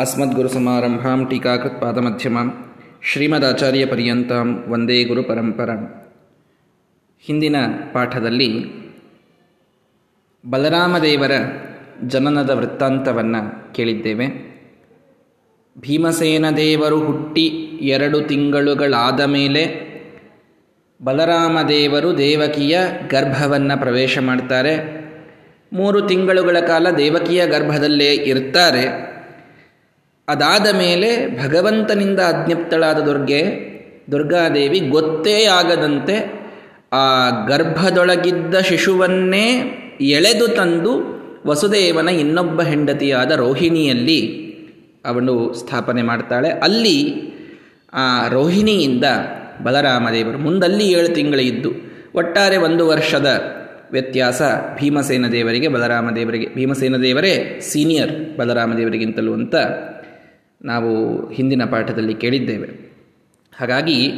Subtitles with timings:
[0.00, 6.06] ಅಸ್ಮದ್ಗುರುಸಮಾರಂಭಾಂ ಶ್ರೀಮದ್ ಶ್ರೀಮದಾಚಾರ್ಯ ಪರ್ಯಂತಾಂ ವಂದೇ ಗುರು ಪರಂಪರಾಂ.
[7.20, 7.56] ಹಿಂದಿನ
[7.92, 8.64] ಪಾಠದಲ್ಲಿ
[10.50, 11.30] ಬಲರಾಮದೇವರ
[12.06, 14.26] ಜನನದ ವೃತ್ತಾಂತವನ್ನು ಕೇಳಿದ್ದೇವೆ.
[15.78, 17.46] ಭೀಮಸೇನ ದೇವರು ಹುಟ್ಟಿ
[17.80, 19.88] ಎರಡು ತಿಂಗಳುಗಳಾದ ಮೇಲೆ
[21.02, 22.78] ಬಲರಾಮದೇವರು ದೇವಕಿಯ
[23.10, 24.74] ಗರ್ಭವನ್ನು ಪ್ರವೇಶ ಮಾಡ್ತಾರೆ.
[25.72, 29.17] ಮೂರು ತಿಂಗಳುಗಳ ಕಾಲ ದೇವಕಿಯ ಗರ್ಭದಲ್ಲೇ ಇರ್ತಾರೆ.
[30.28, 33.42] ಅದಾದ ಮೇಲೆ ಭಗವಂತನಿಂದ ಅಜ್ಞಪ್ತಳಾದ ದುರ್ಗೆ,
[34.10, 36.16] ದುರ್ಗಾದೇವಿ ಗೊತ್ತೇ ಆಗದಂತೆ
[36.92, 39.46] ಆ ಗರ್ಭದೊಳಗಿದ್ದ ಶಿಶುವನ್ನೇ
[40.00, 44.48] ಎಳೆದು ತಂದು ವಸುದೇವನ ಇನ್ನೊಬ್ಬ ಹೆಂಡತಿಯಾದ ರೋಹಿಣಿಯಲ್ಲಿ
[45.04, 46.50] ಅವನು ಸ್ಥಾಪನೆ ಮಾಡ್ತಾಳೆ.
[46.50, 46.96] ಅಲ್ಲಿ
[47.92, 49.04] ಆ ರೋಹಿಣಿಯಿಂದ
[49.62, 51.70] ಬಲರಾಮದೇವರು, ಮುಂದಲ್ಲಿ ಏಳು ತಿಂಗಳಿದ್ದು,
[52.14, 53.42] ಒಟ್ಟಾರೆ ಒಂದು ವರ್ಷದ
[53.92, 54.42] ವ್ಯತ್ಯಾಸ
[54.80, 59.54] ಭೀಮಸೇನ ದೇವರಿಗೆ, ಬಲರಾಮದೇವರಿಗೆ, ಭೀಮಸೇನ ದೇವರೇ ಸೀನಿಯರ್ ಬಲರಾಮದೇವರಿಗಿಂತಲೂ ಅಂತ
[60.64, 62.88] ನಾವು ಹಿಂದಿನ ಪಾಠದಲ್ಲಿ ಕೇಳಿದ್ದೇವೆ.
[63.60, 64.12] ಹಾಗಾಗಿ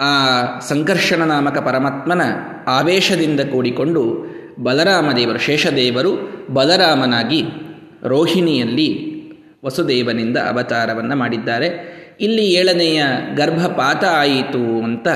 [0.00, 0.10] ಆ
[0.58, 2.22] ಸಂಕರ್ಷಣ ನಾಮಕ ಪರಮಾತ್ಮನ
[2.66, 4.26] ಆವೇಶದಿಂದ ಕೂಡಿಕೊಂಡು
[4.62, 7.44] ಬಲರಾಮದೇವರು ಶೇಷದೇವರು ಬಲರಾಮನಾಗಿ
[8.04, 9.18] ರೋಹಿಣಿಯಲ್ಲಿ
[9.64, 11.98] ವಸುದೇವನಿಂದ ಅವತಾರವನ್ನು ಮಾಡಿದ್ದಾರೆ.
[12.20, 15.08] ಇಲ್ಲಿ ಏಳನೆಯ ಗರ್ಭಪಾತ ಆಯಿತು ಅಂತ,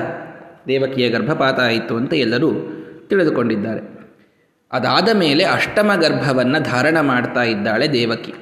[0.69, 2.53] ದೇವಕಿಯ ಗರ್ಭಪಾತ ಆಯಿತು ಅಂತ ಎಲ್ಲರೂ
[3.09, 3.81] ತಿಳಿದುಕೊಂಡಿದ್ದಾರೆ.
[4.73, 8.35] ಅದಾದ ಮೇಲೆ ಅಷ್ಟಮ ಗರ್ಭವನ್ನು ಧಾರಣ ಮಾಡ್ತಾ ಇದ್ದಾಳೆ ದೇವಕಿ.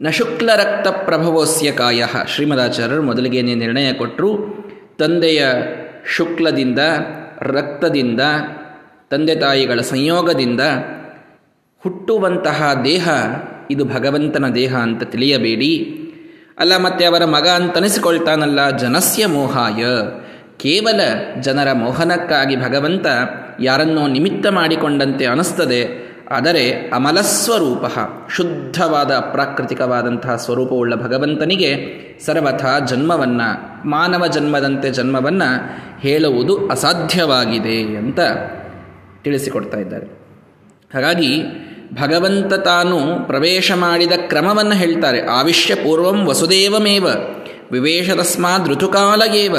[0.00, 4.62] ನ ಶುಕ್ಲ ರಕ್ತ ಪ್ರಭವೋಸ್ಯ ಕಾಯ ಶ್ರೀಮದಾಚಾರ್ಯರು ಮೊದಲಿಗೇನೆ ನಿರ್ಣಯ ಕೊಟ್ಟರು
[4.98, 5.44] ತಂದೆಯ
[6.16, 6.78] ಶುಕ್ಲದಿಂದ,
[7.40, 8.20] ರಕ್ತದಿಂದ,
[9.10, 10.60] ತಂದೆ ತಾಯಿಗಳ ಸಂಯೋಗದಿಂದ
[11.82, 13.08] ಹುಟ್ಟುವಂತಹ ದೇಹ,
[13.70, 15.98] ಇದು ಭಗವಂತನ ದೇಹ ಅಂತ ತಿಳಿಯಬೇಡಿ.
[16.58, 19.84] ಅಲ್ಲ, ಮತ್ತೆ ಅವರ ಮಗ ಅಂತನಿಸಿಕೊಳ್ತಾನಲ್ಲ, ಜನಸ್ಯ ಮೋಹಾಯ.
[20.58, 21.00] ಕೇವಲ
[21.40, 23.06] ಜನರ ಮೋಹನಕ್ಕಾಗಿ ಭಗವಂತ
[23.60, 26.11] ಯಾರನ್ನೋ ನಿಮಿತ್ತ ಮಾಡಿಕೊಂಡಂತೆ ಅನಿಸ್ತದೆ.
[26.30, 27.84] ಆದರೆ ಅಮಲಸ್ವರೂಪ,
[28.30, 31.76] ಶುದ್ಧವಾದ ಪ್ರಾಕೃತಿಕವಾದಂತಹ ಸ್ವರೂಪವುಳ್ಳ ಭಗವಂತನಿಗೆ
[32.24, 38.20] ಸರ್ವಥ ಜನ್ಮವನ್ನು, ಮಾನವ ಜನ್ಮದಂತೆ ಜನ್ಮವನ್ನು ಹೇಳುವುದು ಅಸಾಧ್ಯವಾಗಿದೆ ಅಂತ
[39.24, 40.22] ತಿಳಿಸಿಕೊಡ್ತಾ ಇದ್ದಾರೆ.
[40.94, 41.42] ಹಾಗಾಗಿ
[42.02, 45.26] ಭಗವಂತ ತಾನು ಪ್ರವೇಶ ಮಾಡಿದ ಕ್ರಮವನ್ನು ಹೇಳ್ತಾರೆ.
[45.26, 47.06] ಆವಿಷ್ಯ ಪೂರ್ವಂ ವಸುದೇವಮೇವ
[47.72, 49.56] ವಿವೇಶ ತಸ್ಮಾದ್ ಋತುಕಾಲಗೇವ,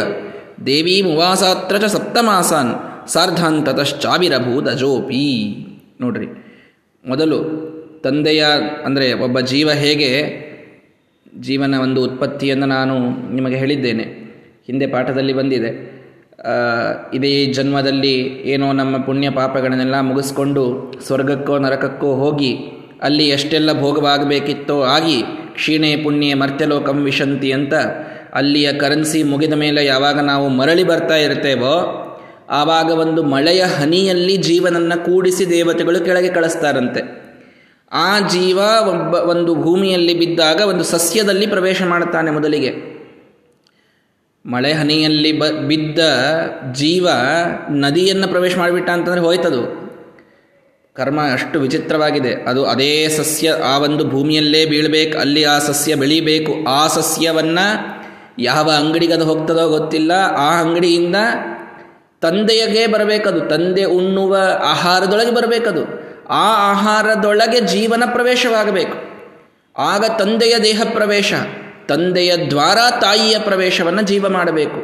[0.65, 5.55] ದೇವಿ ಮುವಾಸಾತ್ರ ಸಪ್ತಮಾಸಾನ್ ಸಾರ್ಧಾಂತತಶ್ಚಾವಿರಭೂತಜೋಪಿ
[6.01, 6.42] ನೋಡ್ರಿ.
[7.05, 7.39] ಮೊದಲು
[8.03, 8.43] ತಂದೆಯ,
[8.85, 10.09] ಅಂದರೆ ಒಬ್ಬ ಜೀವ ಹೇಗೆ
[11.39, 12.95] ಜೀವನ ಒಂದು ಉತ್ಪತ್ತಿಯನ್ನು ನಾನು
[13.35, 14.05] ನಿಮಗೆ ಹೇಳಿದ್ದೇನೆ.
[14.67, 15.71] ಹಿಂದೆ ಪಾಠದಲ್ಲಿ ಬಂದಿದೆ.
[17.13, 18.13] ಇದೇ ಜನ್ಮದಲ್ಲಿ
[18.53, 20.63] ಏನೋ ನಮ್ಮ ಪುಣ್ಯ ಪಾಪಗಳನ್ನೆಲ್ಲ ಮುಗಿಸ್ಕೊಂಡು
[21.07, 22.51] ಸ್ವರ್ಗಕ್ಕೋ ನರಕಕ್ಕೋ ಹೋಗಿ
[23.01, 25.17] ಅಲ್ಲಿ ಎಷ್ಟೆಲ್ಲ ಭೋಗವಾಗಬೇಕಿತ್ತೋ ಆಗಿ
[25.55, 27.73] ಕ್ಷೀಣೆ ಪುಣ್ಯ ಮರ್ತ್ಯಲೋಕಂ ವಿಶಂತಿ ಅಂತ
[28.33, 31.75] ಅಲ್ಲಿಯ ಕರೆನ್ಸಿ ಮುಗಿದ ಮೇಲೆ ಯಾವಾಗ ನಾವು ಮರಳಿ ಬರ್ತಾ ಇರ್ತೇವೋ
[32.53, 37.01] ಆವಾಗ ಒಂದು ಮಳೆಯ ಹನಿಯಲ್ಲಿ ಜೀವನನ್ನು ಕೂಡಿಸಿ ದೇವತೆಗಳು ಕೆಳಗೆ ಕಳಿಸ್ತಾರಂತೆ.
[37.91, 42.71] ಆ ಜೀವ ಒಬ್ಬ ಒಂದು ಭೂಮಿಯಲ್ಲಿ ಬಿದ್ದಾಗ ಒಂದು ಸಸ್ಯದಲ್ಲಿ ಪ್ರವೇಶ ಮಾಡುತ್ತಾನೆ ಮೊದಲಿಗೆ.
[44.45, 45.99] ಮಳೆ ಹನಿಯಲ್ಲಿ ಬ ಬಿದ್ದ
[46.73, 47.07] ಜೀವ
[47.69, 49.83] ನದಿಯನ್ನು ಪ್ರವೇಶ ಮಾಡಿಬಿಟ್ಟ ಅಂತಂದರೆ ಹೋಯ್ತದು.
[50.93, 52.33] ಕರ್ಮ ಅಷ್ಟು ವಿಚಿತ್ರವಾಗಿದೆ.
[52.33, 57.65] ಅದು ಅದೇ ಸಸ್ಯ ಆ ಒಂದು ಭೂಮಿಯಲ್ಲೇ ಬೀಳಬೇಕು, ಅಲ್ಲಿ ಆ ಸಸ್ಯ ಬೆಳೀಬೇಕು, ಆ ಸಸ್ಯವನ್ನು
[58.39, 60.11] ಯಾವ ಅಂಗಡಿಗೆ ಅದು ಹೋಗ್ತದೋ ಗೊತ್ತಿಲ್ಲ.
[60.37, 61.15] ಆ ಅಂಗಡಿಯಿಂದ
[62.23, 65.83] ತಂದೆಯಗೆ ಬರಬೇಕದು, ತಂದೆ ಉಣ್ಣುವ ಆಹಾರದೊಳಗೆ ಬರಬೇಕದು.
[66.29, 68.97] ಆ ಆಹಾರದೊಳಗೆ ಜೀವನ ಪ್ರವೇಶವಾಗಬೇಕು.
[69.77, 71.33] ಆಗ ತಂದೆಯ ದೇಹ ಪ್ರವೇಶ,
[71.87, 74.79] ತಂದೆಯ ದ್ವಾರ ತಾಯಿಯ ಪ್ರವೇಶವನ್ನು ಜೀವ ಮಾಡಬೇಕು.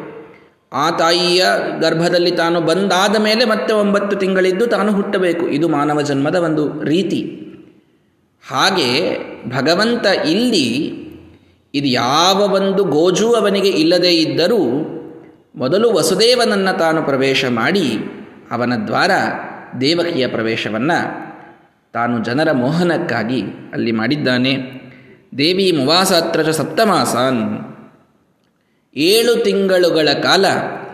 [0.74, 1.46] ಆ ತಾಯಿಯ
[1.82, 5.48] ಗರ್ಭದಲ್ಲಿ ತಾನು ಬಂದಾದ ಮೇಲೆ ಮತ್ತೆ ಒಂಬತ್ತು ತಿಂಗಳಿದ್ದು ತಾನು ಹುಟ್ಟಬೇಕು.
[5.48, 7.22] ಇದು ಮಾನವ ಜನ್ಮದ ಒಂದು ರೀತಿ.
[8.50, 9.18] ಹಾಗೆ
[9.50, 10.68] ಭಗವಂತ ಇಲ್ಲಿ
[11.74, 14.60] ಇದು ಯಾವ ಒಂದು ಗೋಜು ಅವನಿಗೆ ಇಲ್ಲದೇ ಇದ್ದರೂ
[15.56, 17.98] ಮೊದಲು ವಸುದೇವನನ್ನು ತಾನು ಪ್ರವೇಶ ಮಾಡಿ
[18.52, 19.12] ಅವನ ದ್ವಾರ
[19.82, 21.30] ದೇವಕಿಯ ಪ್ರವೇಶವನ್ನು
[21.94, 23.42] ತಾನು ಜನರ ಮೋಹನಕ್ಕಾಗಿ
[23.74, 24.58] ಅಲ್ಲಿ ಮಾಡಿದ್ದಾನೆ.
[25.38, 27.60] ದೇವಿ ಮುವಾಸಾತ್ರಜ ಸಪ್ತಮಾಸಾನ್.
[28.96, 30.46] ಏಳು ತಿಂಗಳುಗಳ ಕಾಲ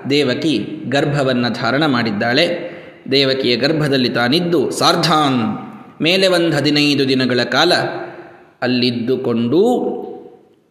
[0.10, 0.58] ದೇವಕಿ
[0.90, 2.72] ಗರ್ಭವನ್ನು ಧಾರಣ ಮಾಡಿದ್ದಾಳೆ.
[3.12, 5.58] ದೇವಕಿಯ ಗರ್ಭದಲ್ಲಿ ತಾನಿದ್ದು ಸಾರ್ಧಾನ್.
[6.02, 7.74] ಮೇಲೆ ಒಂದು ಹದಿನೈದು ದಿನಗಳ ಕಾಲ
[8.62, 10.05] ಅಲ್ಲಿದ್ದುಕೊಂಡು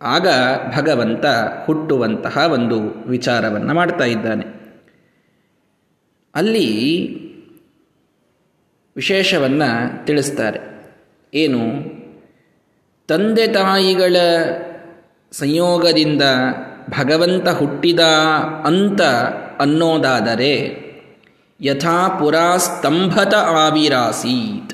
[0.04, 0.28] ಆಗ
[0.76, 1.24] ಭಗವಂತ
[1.66, 4.64] ಹುಟ್ಟುವಂತಹ ಒಂದು ವಿಚಾರವನ್ನು ಮಾಡ್ತಾ ಇದ್ದಾನೆ.
[6.34, 7.08] ಅಲ್ಲಿ
[8.96, 10.60] ವಿಶೇಷವನ್ನು ತಿಳಿಸ್ತಾರೆ.
[11.34, 11.60] ಏನು?
[13.08, 14.16] ತಂದೆ ತಾಯಿಗಳ
[15.32, 16.22] ಸಂಯೋಗದಿಂದ
[16.90, 18.00] ಭಗವಂತ ಹುಟ್ಟಿದ
[18.64, 19.02] ಅಂತ
[19.58, 20.84] ಅನ್ನೋದಾದರೆ
[21.60, 24.74] ಯಥಾ ಪುರಾ ಸ್ತಂಭತ ಆವಿರಾಸೀತ್.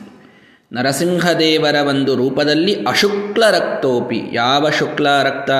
[0.73, 4.21] ನರಸಿಂಹದೇವರ ಒಂದು ರೂಪದಲ್ಲಿ ಅಶುಕ್ಲ ರಕ್ತೋಪಿ.
[4.33, 5.51] ಯಾವ ಶುಕ್ಲ ರಕ್ತ?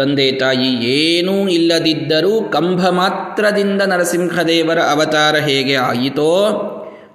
[0.00, 6.30] ತಂದೆ ತಾಯಿ ಏನೂ ಇಲ್ಲದಿದ್ದರೂ ಕಂಭ ಮಾತ್ರದಿಂದ ನರಸಿಂಹದೇವರ ಅವತಾರ ಹೇಗೆ ಆಯಿತೋ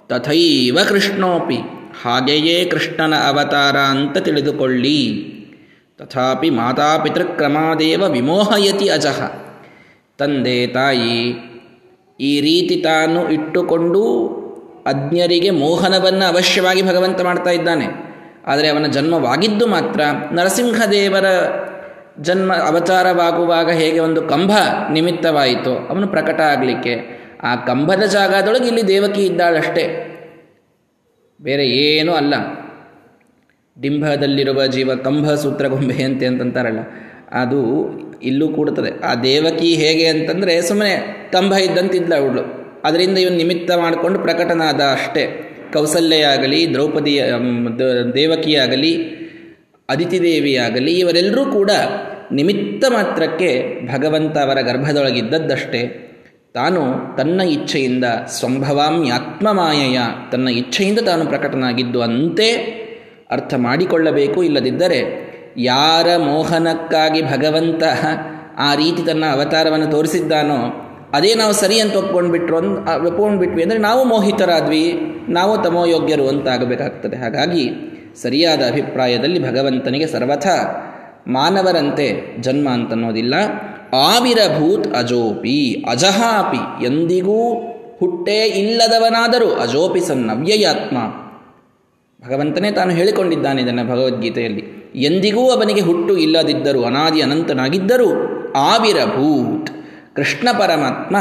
[0.08, 1.58] ತಥೈವ ಕೃಷ್ಣೋಪಿ.
[2.02, 5.00] ಹಾಗೆಯೇ ಕೃಷ್ಣನ ಅವತಾರ ಅಂತ ತಿಳಿದುಕೊಳ್ಳಿ.
[5.98, 9.20] ತಥಾಪಿ ಮಾತಾಪಿತೃಕ್ರಮಾದೇವ ವಿಮೋಹಯತಿ ಅಜಃ.
[10.18, 11.20] ತಂದೆ ತಾಯಿ,
[12.20, 14.02] ಈ ರೀತಿ ತಾನು ಇಟ್ಟುಕೊಂಡು
[14.86, 17.86] ಅಜ್ಞರಿಗೆ ಮೋಹನವನ್ನು ಅವಶ್ಯವಾಗಿ ಭಗವಂತ ಮಾಡ್ತಾ ಇದ್ದಾನೆ.
[18.46, 20.00] ಆದರೆ ಅವನ ಜನ್ಮವಾಗಿದ್ದು ಮಾತ್ರ
[20.32, 21.28] ನರಸಿಂಹದೇವರ
[22.22, 24.52] ಜನ್ಮ ಅವತಾರವಾಗುವಾಗ ಹೇಗೆ ಒಂದು ಕಂಬ
[24.92, 26.94] ನಿಮಿತ್ತವಾಯಿತು, ಅವನು ಪ್ರಕಟ ಆಗಲಿಕ್ಕೆ
[27.42, 29.84] ಆ ಕಂಬದ ಜಾಗದೊಳಗೆ ಇಲ್ಲಿ ದೇವಕಿ ಇದ್ದಾಳಷ್ಟೇ.
[31.40, 32.34] ಬೇರೆ ಏನೂ ಅಲ್ಲ.
[33.80, 36.82] ಡಿಂಭದಲ್ಲಿರುವ ಜೀವ ಕಂಬ ಸೂತ್ರಗೊಂಬೆ ಅಂತೆ ಅಂತಂತಾರಲ್ಲ,
[37.32, 37.60] ಅದು
[38.22, 38.92] ಇಲ್ಲೂ ಕೂಡುತ್ತದೆ.
[39.00, 40.94] ಆ ದೇವಕಿ ಹೇಗೆ ಅಂತಂದರೆ ಸುಮ್ಮನೆ
[41.32, 42.65] ಕಂಬ ಇದ್ದಂತಿದ್ದ ಅವಳು.
[42.84, 45.52] ಅದರಿಂದ ಇವನು ನಿಮಿತ್ತ ಮಾಡಿಕೊಂಡು ಪ್ರಕಟನಾದ ಅಷ್ಟೇ.
[45.72, 47.24] ಕೌಸಲ್ಯಾಗಲಿ ದ್ರೌಪದಿಯ
[48.14, 49.26] ದೇವಕಿಯಾಗಲಿ
[49.88, 51.70] ಅದಿತಿ ದೇವಿಯಾಗಲಿ ಇವರೆಲ್ಲರೂ ಕೂಡ
[52.32, 56.02] ನಿಮಿತ್ತ ಮಾತ್ರಕ್ಕೆ ಭಗವಂತ ಅವರ ಗರ್ಭದೊಳಗಿದ್ದದ್ದಷ್ಟೇ.
[56.54, 56.80] ತಾನು
[57.16, 59.98] ತನ್ನ ಇಚ್ಛೆಯಿಂದ ಸಂಭವಾಮ್ಯಾತ್ಮಮಾಯಯ
[60.32, 62.52] ತನ್ನ ಇಚ್ಛೆಯಿಂದ ತಾನು ಪ್ರಕಟನಾಗಿದ್ದು ಅಂತೆ
[63.30, 64.42] ಅರ್ಥ ಮಾಡಿಕೊಳ್ಳಬೇಕು.
[64.42, 65.26] ಇಲ್ಲದಿದ್ದರೆ
[65.56, 67.82] ಯಾರ ಮೋಹನಕ್ಕಾಗಿ ಭಗವಂತ
[68.58, 74.92] ಆ ರೀತಿ ತನ್ನ ಅವತಾರವನ್ನು ತೋರಿಸಿದ್ದಾನೋ ಅದೇ ನಾವು ಸರಿ ಅಂತ ಒಪ್ಕೊಂಡ್ಬಿಟ್ರು ಅಂದ್ ಒಪ್ಕೊಂಡ್ಬಿಟ್ವಿ ಅಂದರೆ ನಾವು ಮೋಹಿತರಾದ್ವಿ,
[75.28, 77.16] ನಾವು ತಮೋಯೋಗ್ಯರು ಅಂತ ಆಗಬೇಕಾಗ್ತದೆ.
[77.16, 77.70] ಹಾಗಾಗಿ
[78.22, 80.46] ಸರಿಯಾದ ಅಭಿಪ್ರಾಯದಲ್ಲಿ ಭಗವಂತನಿಗೆ ಸರ್ವಥ
[81.26, 83.34] ಮಾನವರಂತೆ ಜನ್ಮ ಅಂತನ್ನೋದಿಲ್ಲ.
[83.92, 87.54] ಆವಿರಭೂತ್ ಅಜೋಪಿ, ಅಜಹಾಪಿ, ಎಂದಿಗೂ
[88.00, 90.96] ಹುಟ್ಟೇ ಇಲ್ಲದವನಾದರೂ ಅಜೋಪಿ ಸನ್ನವ್ಯಯಾತ್ಮ
[92.28, 94.92] ಭಗವಂತನೇ ತಾನು ಹೇಳಿಕೊಂಡಿದ್ದಾನೆ ಇದನ್ನು ಭಗವದ್ಗೀತೆಯಲ್ಲಿ.
[94.96, 98.08] ಎಂದಿಗೂ ಅವನಿಗೆ ಹುಟ್ಟು ಇಲ್ಲದಿದ್ದರೂ, ಅನಾದಿ ಅನಂತನಾಗಿದ್ದರೂ
[98.52, 99.85] ಆವಿರಭೂತ್
[100.16, 101.16] ಕೃಷ್ಣ ಪರಮಾತ್ಮ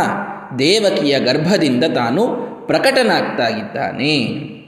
[0.59, 2.21] ದೇವಕಿಯ ಗರ್ಭದಿಂದ ತಾನು
[2.67, 4.13] ಪ್ರಕಟನಾಗ್ತಾ ಇದ್ದಾನೆ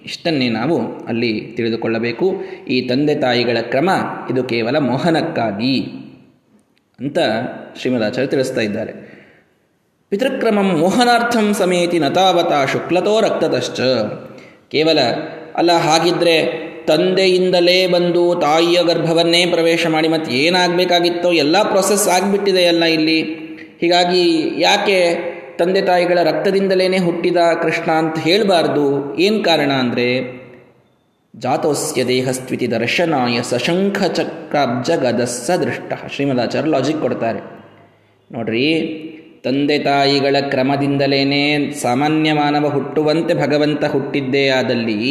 [0.05, 0.75] ಇಷ್ಟನ್ನೇ ನಾವು
[1.07, 2.25] ಅಲ್ಲಿ ತಿಳಿದುಕೊಳ್ಳಬೇಕು.
[2.67, 3.89] ಈ ತಂದೆ ತಾಯಿಗಳ ಕ್ರಮ
[4.31, 5.75] ಇದು ಕೇವಲ ಮೋಹನಕ್ಕಾಗಿ
[6.99, 7.17] ಅಂತ
[7.79, 8.93] ಶ್ರೀಮದಾಚಾರ್ಯ ತಿಳಿಸ್ತಾ ಇದ್ದಾರೆ.
[10.09, 13.79] ಪಿತೃಕ್ರಮಂ ಮೋಹನಾರ್ಥಂ ಸಮೇತಿ ನತಾವತಾ ಶುಕ್ಲತೋ ರಕ್ತತಶ್ಚ.
[14.71, 14.99] ಕೇವಲ
[15.55, 16.35] ಅಲ್ಲ, ಹಾಗಿದ್ರೆ
[16.87, 23.19] ತಂದೆಯಿಂದಲೇ ಬಂದು ತಾಯಿಯ ಗರ್ಭವನ್ನೇ ಪ್ರವೇಶ ಮಾಡಿ ಮತ್ತೆ ಏನಾಗಬೇಕಾಗಿತ್ತೋ ಎಲ್ಲ ಪ್ರೊಸೆಸ್ ಆಗಿಬಿಟ್ಟಿದೆಯಲ್ಲ ಇಲ್ಲಿ.
[23.81, 24.23] ಹೀಗಾಗಿ
[24.61, 24.99] ಯಾಕೆ
[25.57, 29.15] ತಂದೆ ತಾಯಿಗಳ ರಕ್ತದಿಂದಲೇ ಹುಟ್ಟಿದ ಕೃಷ್ಣ ಅಂತ ಹೇಳಬಾರ್ದು?
[29.15, 30.07] ಏನು ಕಾರಣ ಅಂದರೆ,
[31.35, 35.91] ಜಾತೋಸ್ಯ ದೇಹಸ್ಥಿತಿ ದರ್ಶನಾಯ ಸಶಂಖ ಚಕ್ರಾಬ್ಜ ಗದಸ್ಸ ದೃಷ್ಟ.
[36.13, 37.41] ಶ್ರೀಮದಾಚಾರ್ಯ ಲಾಜಿಕ್ ಕೊಡ್ತಾರೆ.
[38.31, 38.67] ನೋಡ್ರಿ,
[39.43, 41.21] ತಂದೆ ತಾಯಿಗಳ ಕ್ರಮದಿಂದಲೇ
[41.81, 45.01] ಸಾಮಾನ್ಯ ಮಾನವ ಹುಟ್ಟುವಂತೆ ಭಗವಂತ ಹುಟ್ಟಿದ್ದೇ ಆದಲ್ಲಿ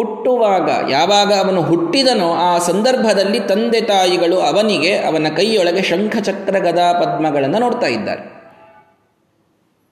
[0.00, 7.86] ಹುಟ್ಟುವಾಗ, ಯಾವಾಗ ಅವನು ಹುಟ್ಟಿದನೋ ಆ ಸಂದರ್ಭದಲ್ಲಿ ತಂದೆ ತಾಯಿಗಳು ಅವನಿಗೆ ಅವನ ಕೈಯೊಳಗೆ ಶಂಖಚಕ್ರ ಗದಾ ಪದ್ಮಗಳನ್ನು ನೋಡ್ತಾ
[7.86, 8.24] ಇದ್ದಾರೆ.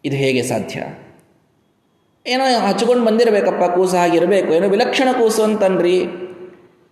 [0.04, 0.80] ಇದು ಹೇಗೆ ಸಾಧ್ಯ?
[2.26, 5.98] ಏನೋ ಹಚ್ಕೊಂಡು ಬಂದಿರಬೇಕಪ್ಪ, ಕೂಸು ಹಾಗಿರಬೇಕು, ಏನೋ ವಿಲಕ್ಷಣ ಕೂಸು ಅಂತನ್ರಿ.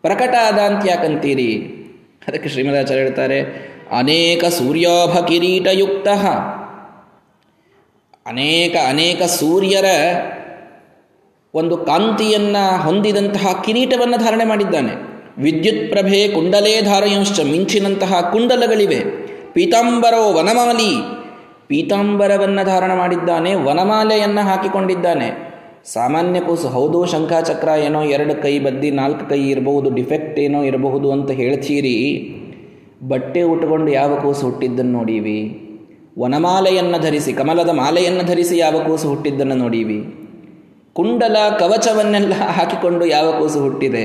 [0.03, 1.53] ಪ್ರಕಟ ಆದ ಅಂತ ಯಾಕಂತೀರಿ?
[2.29, 3.41] ಅದಕ್ಕೆ ಶ್ರೀಮದಾಚಾರ್ಯ ಹೇಳ್ತಾರೆ,
[3.99, 6.09] ಅನೇಕ ಸೂರ್ಯೋಭ ಕಿರೀಟಯುಕ್ತ.
[8.27, 9.89] ಅನೇಕ ಅನೇಕ ಸೂರ್ಯರ
[11.57, 14.95] ಒಂದು ಕಾಂತಿಯನ್ನು ಹೊಂದಿದಂತಹ ಕಿರೀಟವನ್ನು ಧಾರಣೆ ಮಾಡಿದ್ದಾನೆ.
[15.39, 19.01] ವಿದ್ಯುತ್ ಪ್ರಭೆ ಕುಂಡಲೇ ಧಾರಯಂಶ್ಚ ಮಿಂಚಿನಂತಹ ಕುಂಡಲಗಳಿವೆ.
[19.53, 20.93] ಪೀತಾಂಬರೋ ವನಮಾಲಿ.
[21.67, 25.29] ಪೀತಾಂಬರವನ್ನು ಧಾರಣ ಮಾಡಿದ್ದಾನೆ, ವನಮಾಲೆಯನ್ನು ಹಾಕಿಕೊಂಡಿದ್ದಾನೆ.
[25.93, 31.31] ಸಾಮಾನ್ಯ ಕೂಸು, ಹೌದು ಶಂಖಾಚಕ್ರ ಏನೋ ಎರಡು ಕೈ ಬದ್ದಿ ನಾಲ್ಕು ಕೈ ಇರಬಹುದು, ಡಿಫೆಕ್ಟ್ ಏನೋ ಇರಬಹುದು ಅಂತ
[31.31, 31.97] ಹೇಳ್ತೀರಿ.
[33.09, 35.39] ಬಟ್ಟೆ ಉಟ್ಕೊಂಡು ಯಾವ ಕೂಸು ಹುಟ್ಟಿದ್ದನ್ನು ನೋಡೀವಿ.
[36.19, 40.26] ವನಮಾಲೆಯನ್ನು ಧರಿಸಿ, ಕಮಲದ ಮಾಲೆಯನ್ನು ಧರಿಸಿ ಯಾವ ಕೂಸು ಹುಟ್ಟಿದ್ದನ್ನು ನೋಡೀವಿ.
[40.97, 44.05] ಕುಂಡಲ ಕವಚವನ್ನೆಲ್ಲ ಹಾಕಿಕೊಂಡು ಯಾವ ಕೂಸು ಹುಟ್ಟಿದೆ?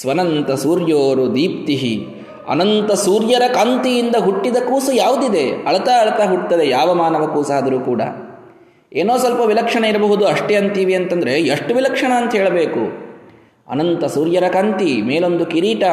[0.00, 2.06] ಸ್ವನಂತ ಸೂರ್ಯೋರು ದೀಪ್ತಿ
[2.48, 5.64] ಅನಂತ ಸೂರ್ಯರ ಕಾಂತಿಯಿಂದ ಹುಟ್ಟಿದ ಕೂಸು ಯಾವುದಿದೆ?
[5.66, 8.02] ಅಳತಾ ಅಳತಾ ಹುಟ್ಟುತ್ತದೆ ಯಾವ ಮಾನವ ಕೂಸಾದರೂ ಕೂಡ.
[8.92, 12.82] ಏನೋ ಸ್ವಲ್ಪ ವಿಲಕ್ಷಣ ಇರಬಹುದು, ಅಷ್ಟೇ ಅಂತೀವಿ ಅಂತಂದರೆ ಎಷ್ಟು ವಿಲಕ್ಷಣ ಅಂತ ಹೇಳಬೇಕು.
[13.68, 15.84] ಅನಂತ ಸೂರ್ಯರ ಕಾಂತಿ, ಮೇಲೊಂದು ಕಿರೀಟ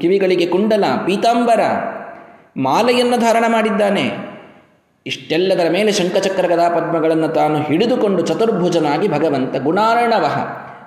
[0.00, 1.60] ಕಿವಿಗಳಿಗೆ ಕುಂಡಲ, ಪೀತಾಂಬರ,
[2.56, 4.31] ಮಾಲೆಯನ್ನು ಧಾರಣ ಮಾಡಿದ್ದಾನೆ.
[5.06, 10.36] ಇಷ್ಟೆಲ್ಲದರ ಮೇಲೆ ಶಂಖಚಕ್ರ ಗದಾ ಪದ್ಮಗಳನ್ನು ತಾನು ಹಿಡಿದುಕೊಂಡು ಚತುರ್ಭುಜನಾಗಿ ಭಗವಂತ ಗುಣಾರ್ಣವಹ,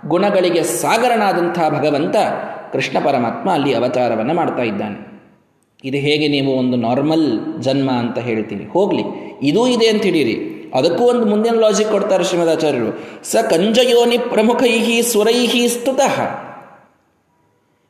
[0.07, 2.15] ಗುಣಗಳಿಗೆ ಸಾಗರನಾದಂಥ ಭಗವಂತ
[2.73, 5.15] ಕೃಷ್ಣ ಪರಮಾತ್ಮ ಅಲ್ಲಿ ಅವತಾರವನ್ನು ಮಾಡ್ತಾ ಇದ್ದಾನೆ.
[5.83, 9.03] ಇದು ಹೇಗೆ ನೀವು ಒಂದು ನಾರ್ಮಲ್ ಜನ್ಮ ಅಂತ ಹೇಳ್ತೀವಿ ಹೋಗಲಿ,
[9.43, 10.55] ಇದೂ ಇದೆ ಅಂತ ಹಿಡೀರಿ.
[10.75, 12.99] ಅದಕ್ಕೂ ಒಂದು ಮುಂದಿನ ಲಾಜಿಕ್ ಕೊಡ್ತಾರೆ ಶ್ರೀಮದಾಚಾರ್ಯರು.
[13.23, 16.21] ಸ ಕಂಜಯೋನಿ ಪ್ರಮುಖೈಹಿ ಸುರೈಹಿ ಸ್ತುತಃ.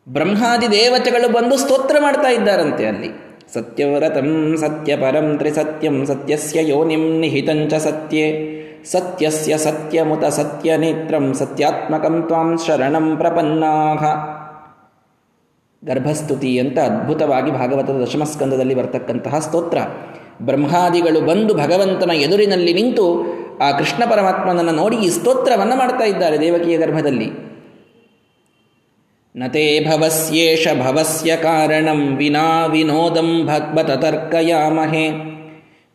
[0.09, 3.24] ಬ್ರಹ್ಮಾದಿ ದೇವತೆಗಳು ಬಂದು ಸ್ತೋತ್ರ ಮಾಡ್ತಾ ಇದ್ದಾರಂತೆ ಅಲ್ಲಿ.
[3.55, 4.29] ಸತ್ಯವ್ರತಂ
[4.61, 8.25] ಸತ್ಯಪರಂ ತ್ರಿಸತ್ಯಂ ಸತ್ಯಸ್ಯ ಯೋನಿಂ ನಿಹಿತಂಚ ಸತ್ಯೇ
[8.93, 14.03] ಸತ್ಯಸ್ಯ ಸತ್ಯಮುತ ಸತ್ಯನೇತ್ರಂ ಸತ್ಯಾತ್ಮಕಂ ತ್ವಾಂ ಶರಣಂ ಪ್ರಪನ್ನಾಹ
[15.83, 19.79] ಗರ್ಭಸ್ತುತಿ ಅಂತ ಅದ್ಭುತವಾಗಿ ಭಾಗವತದ ದಶಮಸ್ಕಂದದಲ್ಲಿ ಬರ್ತಕ್ಕಂತಹ ಸ್ತೋತ್ರ।
[20.47, 23.05] ಬ್ರಹ್ಮಾದಿಗಳು ಬಂದು ಭಗವಂತನ ಎದುರಿನಲ್ಲಿ ನಿಂತು
[23.65, 27.27] ಆ ಕೃಷ್ಣ ಪರಮಾತ್ಮನನ್ನು ನೋಡಿ ಈ ಸ್ತೋತ್ರವನ್ನು ಮಾಡ್ತಾ ಇದ್ದಾರೆ ದೇವಕಿಯ ಗರ್ಭದಲ್ಲಿ।
[29.35, 35.07] ನತೇ ಭವಸ್ಯೇಷ ಭವಸ್ಯ ಕಾರಣಂ ವಿನಾ ವಿನೋದಂ ಭಗವತ ತರ್ಕಯಾಮಹೆ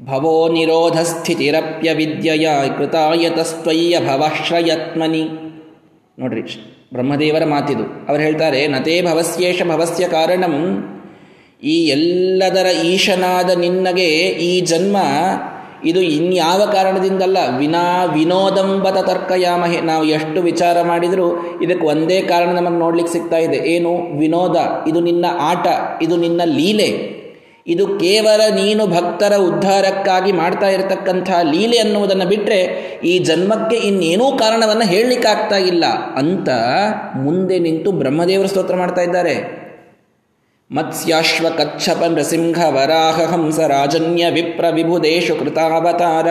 [0.01, 5.25] ಭವೋ ನಿರೋಧ ಸ್ಥಿತಿರಪ್ಯ ವಿದ್ಯೆಯ ಕೃತಾಯತಸ್ತ್ವಯ್ಯ ಭವಶ್ರಯತ್ಮನಿ
[6.19, 6.43] ನೋಡ್ರಿ,
[6.93, 7.85] ಬ್ರಹ್ಮದೇವರ ಮಾತಿದು.
[8.09, 10.57] ಅವರು ಹೇಳ್ತಾರೆ ನತೇ ಭವಸ್ಯೇಷ ಭವಸ್ಯ ಕಾರಣಂ,
[11.63, 14.11] ಈ ಎಲ್ಲದರ ಈಶನಾದ ನಿನ್ನಗೆ
[14.49, 14.97] ಈ ಜನ್ಮ
[15.85, 17.39] ಇದು ಇನ್ಯಾವ ಕಾರಣದಿಂದಲ್ಲ?
[17.57, 19.81] ವಿನಾ ವಿನೋದಂಬತ ತರ್ಕಯಾಮಹೆ.
[19.81, 23.57] ನಾವು ಎಷ್ಟು ವಿಚಾರ ಮಾಡಿದರೂ ಇದಕ್ಕೆ ಒಂದೇ ಕಾರಣ ನಮಗೆ ನೋಡ್ಲಿಕ್ಕೆ ಸಿಗ್ತಾ ಇದೆ.
[23.57, 24.19] ಏನು?
[24.19, 24.57] ವಿನೋದ.
[24.89, 25.67] ಇದು ನಿನ್ನ ಆಟ.
[26.03, 27.21] ಇದು ನಿನ್ನ ಲೀಲೆ.
[27.67, 32.61] ಇದು ಕೇವಲ ನೀನು ಭಕ್ತರ ಉದ್ಧಾರಕ್ಕಾಗಿ ಮಾಡ್ತಾ ಇರತಕ್ಕಂಥ ಲೀಲೆ ಅನ್ನುವುದನ್ನು ಬಿಟ್ಟರೆ
[33.05, 35.85] ಈ ಜನ್ಮಕ್ಕೆ ಇನ್ನೇನೂ ಕಾರಣವನ್ನು ಹೇಳಲಿಕ್ಕಾಗ್ತಾ ಇಲ್ಲ.
[36.17, 36.49] ಅಂತ
[37.17, 39.60] ಮುಂದೆ ನಿಂತು ಬ್ರಹ್ಮದೇವರು ಸ್ತೋತ್ರ ಮಾಡ್ತಾ ಇದ್ದಾರೆ.
[44.31, 46.27] ವಿಪ್ರ ವಿಭುದೇಶು ಕೃತಾವತಾರ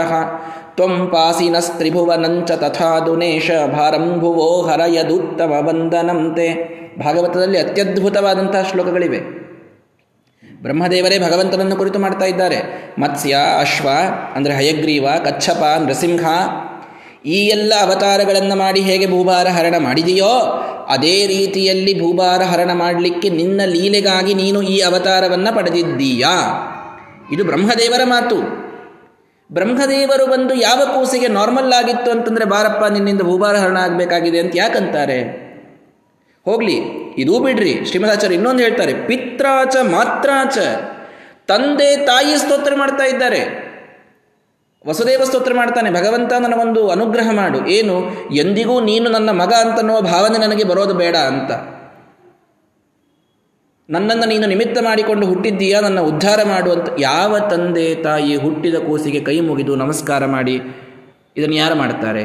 [0.76, 6.48] ತ್ವಂ ಪಾಸಿನಸ್ತ್ರಿಭುವನಂಚ ತಥಾ ದುನೇಶ ಭಾರಂಭುವೋ ಹರಯದುತ್ತಮ ವಂದನಂತೆ
[7.00, 9.20] ಭಾಗವತದಲ್ಲಿ ಅತ್ಯದ್ಭುತವಾದಂತಹ ಶ್ಲೋಕಗಳಿವೆ.
[10.62, 12.58] ಬ್ರಹ್ಮದೇವರೇ ಭಗವಂತನನ್ನು ಕುರಿತು ಮಾಡ್ತಾ ಇದ್ದಾರೆ.
[13.00, 13.90] ಮತ್ಸ್ಯ, ಅಶ್ವ,
[14.36, 16.26] ಅಂದರೆ ಹಯಗ್ರೀವ ಕಚ್ಚಪ ನೃಸಿಂಹ
[17.26, 24.34] ಈ ಎಲ್ಲ ಅವತಾರಗಳನ್ನು ಮಾಡಿ ಹೇಗೆ ಭೂಭಾರ ಹರಣ ಮಾಡಿದೆಯೋ, ಅದೇ ರೀತಿಯಲ್ಲಿ ಭೂಭಾರ ಹರಣ ಮಾಡಲಿಕ್ಕೆ ನಿನ್ನ ಲೀಲೆಗಾಗಿ
[24.34, 26.66] ನೀನು ಈ ಅವತಾರವನ್ನು ಪಡೆದಿದ್ದೀಯಾ?
[27.32, 28.70] ಇದು ಬ್ರಹ್ಮದೇವರ ಮಾತು.
[29.52, 35.50] ಬ್ರಹ್ಮದೇವರು ಬಂದು ಯಾವ ಕೂಸಿಗೆ ನಾರ್ಮಲ್ ಆಗಿತ್ತು ಅಂತಂದರೆ, ಬಾರಪ್ಪ, ನಿನ್ನಿಂದ ಭೂಭಾರ ಹರಣ ಆಗಬೇಕಾಗಿದೆ ಅಂತ ಯಾಕಂತಾರೆ?
[36.46, 36.76] ಹೋಗ್ಲಿ,
[37.18, 40.58] ಇದೂ ಬಿಡ್ರಿ, ಶ್ರೀಮದಾಚಾರ್ಯ ಇನ್ನೊಂದು ಹೇಳ್ತಾರೆ, ಪಿತ್ರಾಚ, ಮಾತ್ರಾಚ,
[41.48, 43.69] ತಂದೆ ತಾಯಿ ಸ್ತೋತ್ರ ಮಾಡ್ತಾ ಇದ್ದಾರೆ.
[44.88, 47.68] ವಸುದೇವ ಸ್ತೋತ್ರ ಮಾಡ್ತಾನೆ, ಭಗವಂತ ನನಗೊಂದು ಅನುಗ್ರಹ ಮಾಡು.
[47.68, 48.12] ಏನು?
[48.36, 51.52] ಎಂದಿಗೂ ನೀನು ನನ್ನ ಮಗ ಅಂತನ್ನುವ ಭಾವನೆ ನನಗೆ ಬರೋದು ಬೇಡ ಅಂತ.
[53.90, 55.82] ನನ್ನನ್ನು ನೀನು ನಿಮಿತ್ತ ಮಾಡಿಕೊಂಡು ಹುಟ್ಟಿದ್ದೀಯಾ?
[55.82, 56.88] ನನ್ನ ಉದ್ಧಾರ ಮಾಡು ಅಂತ.
[57.00, 60.62] ಯಾವ ತಂದೆ ತಾಯಿ ಹುಟ್ಟಿದ ಕೂಸಿಗೆ ಕೈ ಮುಗಿದು ನಮಸ್ಕಾರ ಮಾಡಿ?
[61.38, 62.24] ಇದನ್ನು ಯಾರು ಮಾಡ್ತಾರೆ?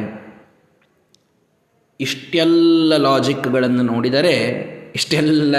[1.99, 4.33] ಇಷ್ಟೆಲ್ಲ ಲಾಜಿಕ್ಗಳನ್ನು ನೋಡಿದರೆ,
[4.95, 5.55] ಇಷ್ಟೆಲ್ಲ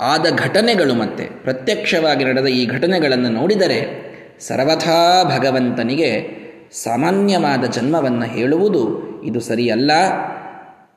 [0.00, 4.07] ಆದ ಘಟನೆಗಳು ಮತ್ತೆ, ಪ್ರತ್ಯಕ್ಷವಾಗಿ ನಡೆದ ಈ ಘಟನೆಗಳನ್ನು ನೋಡಿದರೆ
[4.40, 6.38] ಸರ್ವಥಾ ಭಗವಂತನಿಗೆ
[6.72, 9.90] ಸಾಮಾನ್ಯವಾದ ಜನ್ಮವನ್ನು ಹೇಳುವುದು ಇದು ಸರಿಯಲ್ಲ.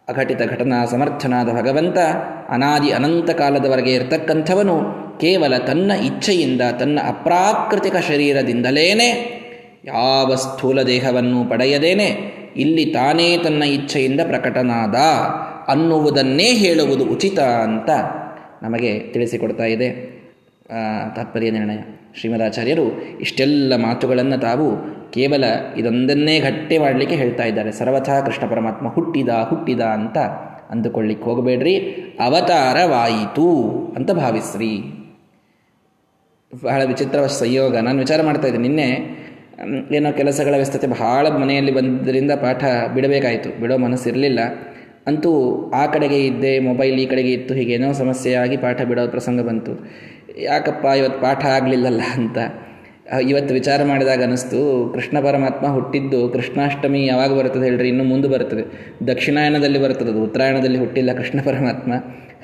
[0.09, 1.97] ಅಘಟಿತ ಘಟನಾ ಸಮರ್ಥನಾದ ಭಗವಂತ
[2.49, 4.81] ಅನಾದಿ ಅನಂತ ಕಾಲದವರೆಗೆ ಇರತಕ್ಕಂಥವನು
[5.19, 9.41] ಕೇವಲ ತನ್ನ ಇಚ್ಛೆಯಿಂದ ತನ್ನ ಅಪ್ರಾಕೃತಿಕ ಶರೀರದಿಂದಲೇನೆ
[9.85, 12.05] ಯಾವ ಸ್ಥೂಲ ದೇಹವನ್ನು ಪಡೆಯದೇನೆ
[12.57, 14.95] ಇಲ್ಲಿ ತಾನೇ ತನ್ನ ಇಚ್ಛೆಯಿಂದ ಪ್ರಕಟನಾದ
[15.67, 17.89] ಅನ್ನುವುದನ್ನೇ ಹೇಳುವುದು ಉಚಿತ ಅಂತ
[18.63, 20.20] ನಮಗೆ ತಿಳಿಸಿಕೊಡ್ತಾ ಇದೆ.
[21.15, 21.77] ತಾತ್ಪರ್ಯ ನಿರ್ಣಯ.
[22.15, 24.77] ಶ್ರೀಮದಾಚಾರ್ಯರು ಇಷ್ಟೆಲ್ಲ ಮಾತುಗಳನ್ನು ತಾವು
[25.11, 25.43] ಕೇವಲ
[25.77, 27.71] ಇದೊಂದನ್ನೇ ಘಟ್ಟೆ ಮಾಡಲಿಕ್ಕೆ ಹೇಳ್ತಾ ಇದ್ದಾರೆ.
[27.71, 30.17] ಸರ್ವಥಾ ಕೃಷ್ಣ ಪರಮಾತ್ಮ ಹುಟ್ಟಿದ ಹುಟ್ಟಿದ ಅಂತ
[30.69, 31.77] ಅಂದುಕೊಳ್ಳಿಕ್ಕೆ ಹೋಗಬೇಡ್ರಿ.
[32.19, 33.61] ಅವತಾರವಾಯಿತು
[33.95, 34.77] ಅಂತ ಭಾವಿಸ್ರಿ.
[36.63, 37.77] ಬಹಳ ವಿಚಿತ್ರ ಸಂಯೋಗ.
[37.77, 39.21] ನಾನು ವಿಚಾರ ಮಾಡ್ತಾ ಇದ್ದೆ ನಿನ್ನೆ
[39.91, 42.63] ಏನೋ ಕೆಲಸಗಳ ವ್ಯಸ್ತತೆ ಬಹಳ ಮನೆಯಲ್ಲಿ ಬಂದರಿಂದ ಪಾಠ
[42.93, 43.61] ಬಿಡಬೇಕಾಯಿತು.
[43.61, 44.39] ಬಿಡೋ ಮನಸ್ಸಿರಲಿಲ್ಲ.
[45.07, 45.31] ಅಂತೂ
[45.75, 49.71] ಆ ಕಡೆಗೆ ಇದ್ದೆ ಮೊಬೈಲ್ ಈ ಕಡೆಗೆ ಇತ್ತು ಹೀಗೇನೋ ಸಮಸ್ಯೆಯಾಗಿ ಪಾಠ ಬಿಡೋ ಪ್ರಸಂಗ ಬಂತು.
[50.41, 52.37] ಯಾಕಪ್ಪ, ಇವತ್ತು ಪಾಠ ಆಗಲಿಲ್ಲಲ್ಲ ಅಂತ.
[53.27, 57.87] ಇವತ್ತು ವಿಚಾರ ಮಾಡಿದಾಗ ಅನ್ನಿಸ್ತು, ಕೃಷ್ಣ ಪರಮಾತ್ಮ ಹುಟ್ಟಿದ್ದು ಕೃಷ್ಣಾಷ್ಟಮಿ ಯಾವಾಗ ಬರ್ತದೆ ಹೇಳ್ರಿ?
[57.87, 58.63] ಇನ್ನೂ ಮುಂದೆ ಬರ್ತದೆ.
[59.07, 61.93] ದಕ್ಷಿಣಾಯನದಲ್ಲಿ ಬರ್ತದೆ ಉತ್ತರಾಯಣದಲ್ಲಿ ಹುಟ್ಟಿಲ್ಲ ಕೃಷ್ಣ ಪರಮಾತ್ಮ.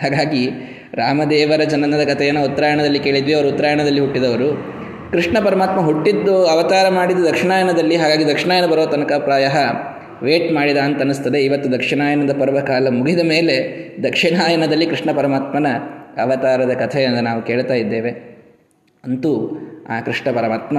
[0.01, 0.49] ಹಾಗಾಗಿ
[0.93, 4.77] ರಾಮದೇವರ ಜನನದ ಕಥೆಯನ್ನು ಉತ್ತರಾಯಣದಲ್ಲಿ ಕೇಳಿದ್ವಿ, ಅವರು ಉತ್ತರಾಯಣದಲ್ಲಿ ಹುಟ್ಟಿದವರು.
[5.11, 9.47] ಕೃಷ್ಣ ಪರಮಾತ್ಮ ಹುಟ್ಟಿದ್ದು, ಅವತಾರ ಮಾಡಿದ್ದು ದಕ್ಷಿಣಾಯನದಲ್ಲಿ, ಹಾಗಾಗಿ ದಕ್ಷಿಣಾಯನ ಬರೋ ತನಕ ಪ್ರಾಯ
[10.23, 11.39] ವೇಟ್ ಮಾಡಿದ ಅಂತ ಅನ್ನಿಸ್ತದೆ.
[11.45, 13.55] ಇವತ್ತು ದಕ್ಷಿಣಾಯನದ ಪರ್ವಕಾಲ ಮುಗಿದ ಮೇಲೆ
[14.03, 15.67] ದಕ್ಷಿಣಾಯನದಲ್ಲಿ ಕೃಷ್ಣ ಪರಮಾತ್ಮನ
[16.23, 18.11] ಅವತಾರದ ಕಥೆಯನ್ನು ನಾವು ಕೇಳ್ತಾ ಇದ್ದೇವೆ.
[19.03, 19.33] ಅಂತೂ
[19.89, 20.77] ಆ ಕೃಷ್ಣ ಪರಮಾತ್ಮ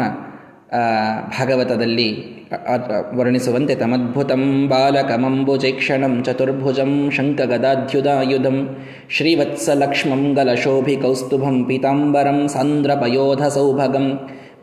[1.39, 2.39] ಭಾಗವತದಲ್ಲಿ
[3.15, 8.77] ವರ್ಣಿಸುವಂತೆ ತಮದ್ಭುತಂ ಬಾಲಕಮಂಬುಜೈಕ್ಷಣಂ ಚತುರ್ಭುಜಂ ಶಂಖಗದಾಧ್ಯುದಾಯುಧಂ
[9.11, 14.07] ಶ್ರೀವತ್ಸಲಕ್ಷ್ಮಂ ಗಲಶೋಭಿ ಕೌಸ್ತುಭಂ ಪೀತಾಂಬರಂ ಸಾಂದ್ರಪಯೋಧ ಸೌಭಗಂ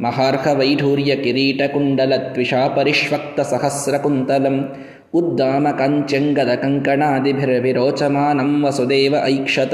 [0.01, 4.75] ಮಹಾರ್ಹವೈಢೂರ್ಯ ಕಿರೀಟಕುಂಡಲತ್ವಿಷಾ ಪರಿಷ್ವಕ್ತ ಸಹಸ್ರಕುಂತಲಂ
[5.13, 9.73] ಉದ್ದಾಮ ಕಂಚಂಗದ ಕಂಕಣಾದಿಭಿರ್ವಿರೋಚಮಾನಂ ವಸುದೇವ ಐಕ್ಷತ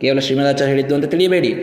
[0.00, 1.54] ಕೇವಲ ಶ್ರೀಮದಾಚಾರ್ಯ ಹೇಳಿದ್ದು ಅಂತ ತಿಳಿಯಬೇಡಿ.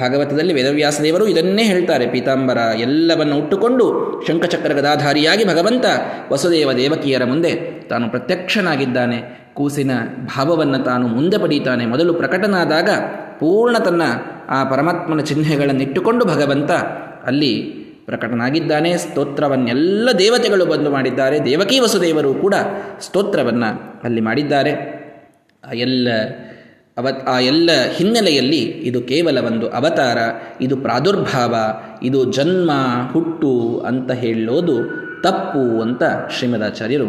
[0.00, 2.06] ಭಾಗವತದಲ್ಲಿ ವೇದವ್ಯಾಸದೇವರು ಇದನ್ನೇ ಹೇಳ್ತಾರೆ.
[2.06, 5.84] ಪೀತಾಂಬರ ಎಲ್ಲವನ್ನು ಉಟ್ಟುಕೊಂಡು ಶಂಖಚಕ್ರ ಗದಾಧಾರಿಯಾಗಿ ಭಗವಂತ
[6.32, 9.50] ವಸುದೇವ ದೇವಕಿಯರ ಮುಂದೆ ತಾನು ಪ್ರತ್ಯಕ್ಷನಾಗಿದ್ದಾನೆ.
[9.54, 9.90] ಕೂಸಿನ
[10.36, 11.86] ಭಾವವನ್ನು ತಾನು ಮುಂದೆ ಪಡೀತಾನೆ.
[11.86, 12.90] ಮೊದಲು ಪ್ರಕಟನಾದಾಗ
[13.38, 14.02] ಪೂರ್ಣ ತನ್ನ
[14.48, 16.70] ಆ ಪರಮಾತ್ಮನ ಚಿಹ್ನೆಗಳನ್ನಿಟ್ಟುಕೊಂಡು ಭಗವಂತ
[17.28, 17.52] ಅಲ್ಲಿ
[18.06, 18.90] ಪ್ರಕಟನಾಗಿದ್ದಾನೆ.
[18.98, 21.44] ಸ್ತೋತ್ರವನ್ನೆಲ್ಲ ದೇವತೆಗಳು ಬಂದು ಮಾಡಿದ್ದಾರೆ.
[21.44, 22.54] ದೇವಕಿ ವಸುದೇವರು ಕೂಡ
[23.00, 24.72] ಸ್ತೋತ್ರವನ್ನು ಅಲ್ಲಿ ಮಾಡಿದ್ದಾರೆ.
[25.68, 26.08] ಆ ಎಲ್ಲ
[26.96, 30.18] ಅವ ಆ ಎಲ್ಲ ಹಿನ್ನೆಲೆಯಲ್ಲಿ ಇದು ಕೇವಲ ಒಂದು ಅವತಾರ,
[30.60, 31.54] ಇದು ಪ್ರಾದುರ್ಭಾವ,
[32.02, 32.70] ಇದು ಜನ್ಮ,
[33.12, 33.52] ಹುಟ್ಟು
[33.86, 34.76] ಅಂತ ಹೇಳೋದು
[35.22, 36.02] ತಪ್ಪು ಅಂತ
[36.38, 37.08] ಶ್ರೀಮದಾಚಾರ್ಯರು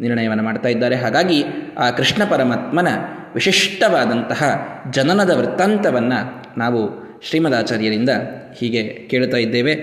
[0.00, 0.96] ನಿರ್ಣಯವನ್ನು ಮಾಡ್ತಾ ಇದ್ದಾರೆ.
[0.96, 1.38] ಹಾಗಾಗಿ
[1.78, 2.88] ಆ ಕೃಷ್ಣ ಪರಮಾತ್ಮನ
[3.34, 4.42] ವಿಶಿಷ್ಟವಾದಂತಹ
[4.90, 6.20] ಜನನದ ವೃತ್ತಾಂತವನ್ನು
[6.58, 6.80] ನಾವು
[7.28, 8.10] ಶ್ರೀಮದಾಚಾರ್ಯರಿಂದ
[8.58, 9.74] ಹೀಗೆ ಕೇಳ್ತಾ ಇದ್ದೇವೆ.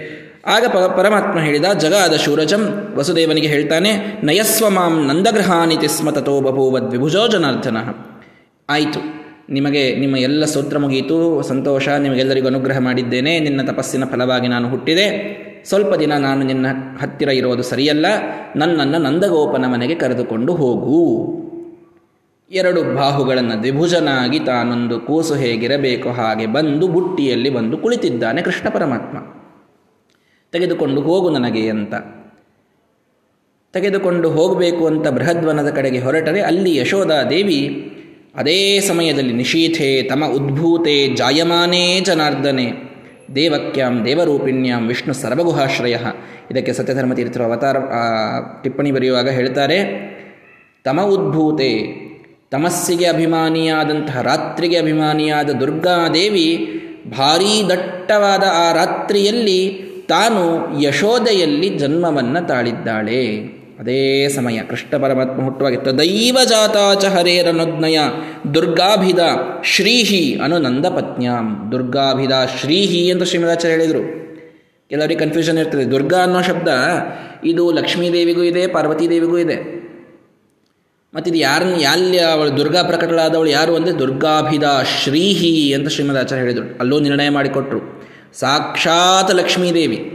[0.46, 3.92] ಆಗ ಪ, ಪರಮಾತ್ಮ ಹೇಳಿದ, ಜಗಾದ ಶೂರಜಂ ವಸುದೇವನಿಗೆ ಹೇಳ್ತಾನೆ,
[4.24, 7.78] ನಯಸ್ವ ಮಾಂ ನಂದಗ್ರಹಾನಿತಿ ಸ್ಮ ತಥೋ ಬಭೂವದ್ವಿಭುಜೋ ಜನಾರ್ದನ.
[8.70, 9.00] ಆಯಿತು,
[9.54, 15.08] ನಿಮಗೆ, ನಿಮ್ಮ ಎಲ್ಲ ಸೂತ್ರ ಮುಗಿಯಿತು ಸಂತೋಷ, ನಿಮಗೆಲ್ಲರಿಗೂ ಅನುಗ್ರಹ ಮಾಡಿದ್ದೇನೆ, ನಿನ್ನ ತಪಸ್ಸಿನ ಫಲವಾಗಿ ನಾನು ಹುಟ್ಟಿದೆ.
[15.66, 16.66] ಸ್ವಲ್ಪ ದಿನ ನಾನು ನಿನ್ನ
[17.02, 18.06] ಹತ್ತಿರ ಇರೋದು ಸರಿಯಲ್ಲ,
[18.56, 21.37] ನನ್ನನ್ನು ನಂದಗೋಪನ ಮನೆಗೆ ಕರೆದುಕೊಂಡು ಹೋಗು.
[22.52, 29.18] ಎರಡು ಬಾಹುಗಳನ್ನು ದ್ವಿಭುಜನಾಗಿ ತಾನೊಂದು ಕೂಸು ಹೇಗಿರಬೇಕು ಹಾಗೆ ಬಂದು ಬುಟ್ಟಿಯಲ್ಲಿ ಬಂದು ಕುಳಿತಿದ್ದಾನೆ ಕೃಷ್ಣ ಪರಮಾತ್ಮ.
[30.52, 31.94] ತೆಗೆದುಕೊಂಡು ಹೋಗು ನನಗೆ ಅಂತ.
[33.74, 37.92] ತೆಗೆದುಕೊಂಡು ಹೋಗಬೇಕು ಅಂತ ಬೃಹದ್ವನದ ಕಡೆಗೆ ಹೊರಟರೆ ಅಲ್ಲಿ ಯಶೋಧಾದೇವಿ
[38.36, 42.72] ಅದೇ ಸಮಯದಲ್ಲಿ ನಿಶೀಥೆ ತಮ ಉದ್ಭೂತೆ ಜಾಯಮಾನೇ ಜನಾರ್ದನೆ
[43.36, 45.98] ದೇವಕ್ಯಾಂ ದೇವರೂಪಿಣ್ಯಾಂ ವಿಷ್ಣು ಸರ್ವಗುಹಾಶ್ರಯ.
[46.52, 47.78] ಇದಕ್ಕೆ ಸತ್ಯಧರ್ಮತೀರ್ಥರು ಅವತಾರ
[48.64, 49.78] ಟಿಪ್ಪಣಿ ಬರೆಯುವಾಗ ಹೇಳ್ತಾರೆ,
[50.84, 52.07] ತಮ ಉದ್ಭೂತೆ
[52.52, 56.74] ತಮಸ್ಸಿಗೆ ಅಭಿಮಾನಿಯಾದಂತಹ, ರಾತ್ರಿಗೆ ಅಭಿಮಾನಿಯಾದ ದುರ್ಗಾದೇವಿ
[57.18, 63.38] ಭಾರೀ ದಟ್ಟವಾದ ಆ ರಾತ್ರಿಯಲ್ಲಿ ತಾನು ಯಶೋದೆಯಲ್ಲಿ ಜನ್ಮವನ್ನು ತಾಳಿದ್ದಾಳೆ.
[63.80, 65.92] ಅದೇ ಸಮಯ, ಕೃಷ್ಣ ಪರಮಾತ್ಮ ಹುಟ್ಟುವಾಗಿತ್ತು.
[65.92, 68.00] ತದೈವ ಜಾತಾಚ ಹರೇರನೊದ್ನಯ
[68.54, 69.20] ದುರ್ಗಾಭಿದ
[69.64, 71.70] ಶ್ರೀಹಿ ಅನು ನಂದ ಪತ್ನ್ಯಾಂ.
[71.72, 74.28] ದುರ್ಗಾಭಿದ ಶ್ರೀಹಿ ಅಂತ ಶ್ರೀಮದಾಚಾರ್ಯ ಹೇಳಿದರು.
[74.90, 75.92] ಕೆಲವರಿಗೆ ಕನ್ಫ್ಯೂಷನ್ ಇರ್ತದೆ.
[75.92, 76.68] ದುರ್ಗಾ ಅನ್ನೋ ಶಬ್ದ,
[77.44, 79.87] ಇದು ಲಕ್ಷ್ಮೀದೇವಿಗೂ ಇದೆ ಪಾರ್ವತಿ ದೇವಿಗೂ ಇದೆ.
[81.14, 84.64] ಮತ್ತು ಇದು ಯಾರನ್ನ ಯಾಲ್ಯ ಅವಳು ದುರ್ಗಾ ಪ್ರಕಟಳಾದವಳು ಯಾರು ಅಂದರೆ ದುರ್ಗಾಭಿದ
[85.04, 86.80] ಶ್ರೀಹಿ ಅಂತ ಶ್ರೀಮದಾಚಾರ್ಯ ಹೇಳಿದರು.
[86.80, 88.04] ಅಲ್ಲೂ ನಿರ್ಣಯ ಮಾಡಿಕೊಟ್ರು.
[88.40, 90.14] ಸಾಕ್ಷಾತ್ ಲಕ್ಷ್ಮೀದೇವಿ.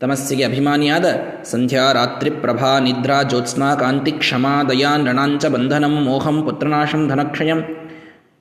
[0.00, 1.04] ತಮಸ್ಸಿಗೆ ಅಭಿಮಾನಿಯಾದ
[1.44, 7.58] ಸಂಧ್ಯಾ, ರಾತ್ರಿ, ಪ್ರಭಾ, ನಿದ್ರಾ, ಜ್ಯೋತ್ಸ್ನಾ, ಕಾಂತಿ, ಕ್ಷಮಾ, ದಯಾ ರಣಾಂಚ ಬಂಧನಂ, ಮೋಹಂ, ಪುತ್ರನಾಶಂ, ಧನಕ್ಷಯಂ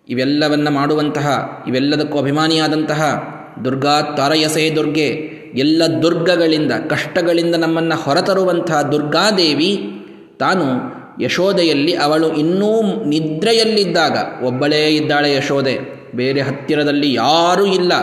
[0.09, 3.23] ಇವೆಲ್ಲವನ್ನ ಮಾಡುವಂತಹ, ಇವೆಲ್ಲದಕ್ಕೂ ಅಭಿಮಾನಿಯಾದಂತಹ
[3.65, 5.07] ದುರ್ಗಾ ತಾರಯಸೇ ದುರ್ಗೆ.
[5.55, 9.91] ಎಲ್ಲ ದುರ್ಗಗಳಿಂದ, ಕಷ್ಟಗಳಿಂದ ನಮ್ಮನ್ನು ಹೊರತರುವಂತಹ ದುರ್ಗಾದೇವಿ
[10.39, 16.01] ತಾನು ಯಶೋದೆಯಲ್ಲಿ ಅವಳು ಇನ್ನೂ ನಿದ್ರೆಯಲ್ಲಿದ್ದಾಗ, ಒಬ್ಬಳೇ ಇದ್ದಾಳೆ ಯಶೋದೆ.
[16.15, 17.93] ಬೇರೆ ಹತ್ತಿರದಲ್ಲಿ ಯಾರೂ ಇಲ್ಲ.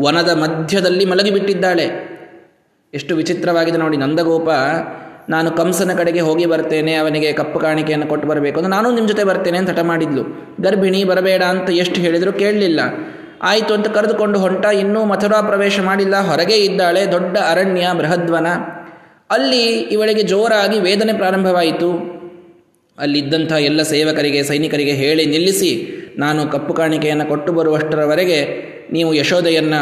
[0.00, 2.14] ವನದ ಮಧ್ಯದಲ್ಲಿ ಮಲಗಿಬಿಟ್ಟಿದ್ದಾಳೆ.
[2.94, 4.48] ಎಷ್ಟು ವಿಚಿತ್ರವಾಗಿದೆ ನೋಡಿ, ನಂದಗೋಪ,
[5.28, 9.58] ನಾನು ಕಂಸನ ಕಡೆಗೆ ಹೋಗಿ ಬರ್ತೇನೆ, ಅವನಿಗೆ ಕಪ್ಪು ಕಾಣಿಕೆಯನ್ನು ಕೊಟ್ಟು ಬರಬೇಕು ಅಂತ ನಾನು ನಿಮ್ಮ ಜೊತೆ ಬರ್ತೇನೆ
[9.58, 10.22] ಅಂತ ಹಠ ಮಾಡಿದ್ಲು.
[10.60, 12.80] ಗರ್ಭಿಣಿ, ಬರಬೇಡ ಅಂತ ಎಷ್ಟು ಹೇಳಿದರೂ ಕೇಳಲಿಲ್ಲ.
[13.42, 16.20] ಆಯಿತು ಅಂತ ಕರೆದುಕೊಂಡು ಹೊಂಟ, ಇನ್ನೂ ಮಥುರಾ ಪ್ರವೇಶ ಮಾಡಿಲ್ಲ.
[16.20, 18.46] ಹೊರಗೆ ಇದ್ದಾಳೆ ದೊಡ್ಡ ಅರಣ್ಯ, ಬೃಹದ್ವನ.
[19.30, 22.13] ಅಲ್ಲಿ ಇವಳಿಗೆ ಜೋರಾಗಿ ವೇದನೆ ಪ್ರಾರಂಭವಾಯಿತು.
[22.98, 25.70] ಅಲ್ಲಿದ್ದಂಥ ಎಲ್ಲ ಸೇವಕರಿಗೆ, ಸೈನಿಕರಿಗೆ ಹೇಳಿ ನಿಲ್ಲಿಸಿ,
[26.18, 28.38] ನಾನು ಕಪ್ಪು ಕಾಣಿಕೆಯನ್ನು ಕೊಟ್ಟು ಬರುವಷ್ಟರವರೆಗೆ
[28.92, 29.80] ನೀವು ಯಶೋದೆಯನ್ನು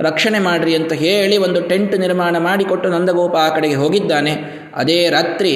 [0.00, 4.32] ರಕ್ಷಣೆ ಮಾಡಿರಿ ಅಂತ ಹೇಳಿ ಒಂದು ಟೆಂಟ್ ನಿರ್ಮಾಣ ಮಾಡಿಕೊಟ್ಟು ನಂದಗೋಪ ಆ ಕಡೆಗೆ ಹೋಗಿದ್ದಾನೆ.
[4.74, 5.52] ಅದೇ ರಾತ್ರಿ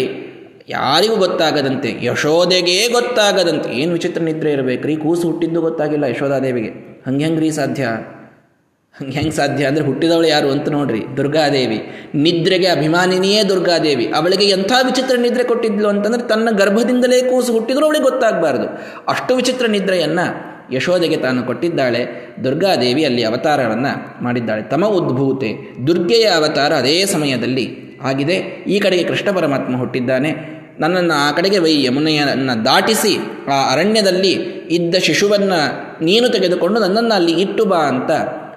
[0.68, 4.96] ಯಾರಿಗೂ ಗೊತ್ತಾಗದಂತೆ ಯಶೋದೆಗೇ ಗೊತ್ತಾಗದಂತೆ, ಏನು ವಿಚಿತ್ರ ನಿದ್ರೆ ಇರಬೇಕ್ರಿ?
[4.96, 7.86] ಕೂಸು ಹುಟ್ಟಿದ್ದು ಗೊತ್ತಾಗಿಲ್ಲ ಯಶೋಧಾದೇವಿಗೆ ಹಂಗೆ ಸಾಧ್ಯ?
[9.00, 11.16] ಹಂಗೆ ಹೆಂಗೆ ಸಾಧ್ಯ ಅಂದರೆ ಹುಟ್ಟಿದವಳು ಯಾರು ಅಂತ ನೋಡ್ರಿ.
[11.16, 11.80] ದುರ್ಗಾದೇವಿ.
[12.14, 14.06] ನಿದ್ರೆಗೆ ಅಭಿಮಾನಿನಿಯೇ ದುರ್ಗಾದೇವಿ.
[14.06, 18.66] ಅವಳಿಗೆ ಎಂಥ ವಿಚಿತ್ರ ನಿದ್ರೆ ಕೊಟ್ಟಿದ್ಲು ಅಂತಂದರೆ ತನ್ನ ಗರ್ಭದಿಂದಲೇ ಕೂಸು ಹುಟ್ಟಿದ್ರು ಅವಳಿಗೆ ಗೊತ್ತಾಗಬಾರ್ದು.
[19.08, 22.32] ಅಷ್ಟು ವಿಚಿತ್ರ ನಿದ್ರೆಯನ್ನು ಯಶೋದೆಗೆ ತಾನು ಕೊಟ್ಟಿದ್ದಾಳೆ.
[22.44, 24.62] ದುರ್ಗಾದೇವಿ ಅಲ್ಲಿ ಅವತಾರವನ್ನು ಮಾಡಿದ್ದಾಳೆ.
[24.62, 25.76] ತಮ ಉದ್ಭೂತೆ.
[25.86, 28.34] ದುರ್ಗೆಯ ಅವತಾರ ಅದೇ ಸಮಯದಲ್ಲಿ ಆಗಿದೆ.
[28.68, 30.56] ಈ ಕಡೆಗೆ ಕೃಷ್ಣ ಪರಮಾತ್ಮ ಹುಟ್ಟಿದ್ದಾನೆ.
[30.80, 33.18] ನನ್ನನ್ನು ಆ ಕಡೆಗೆ ವೈ ಯಮುನೆಯನ್ನು ದಾಟಿಸಿ
[33.52, 34.32] ಆ ಅರಣ್ಯದಲ್ಲಿ
[34.70, 35.60] ಇದ್ದ ಶಿಶುವನ್ನು
[36.04, 38.10] ನೀನು ತೆಗೆದುಕೊಂಡು ನನ್ನನ್ನು ಅಲ್ಲಿ ಇಟ್ಟು ಬಾ ಅಂತ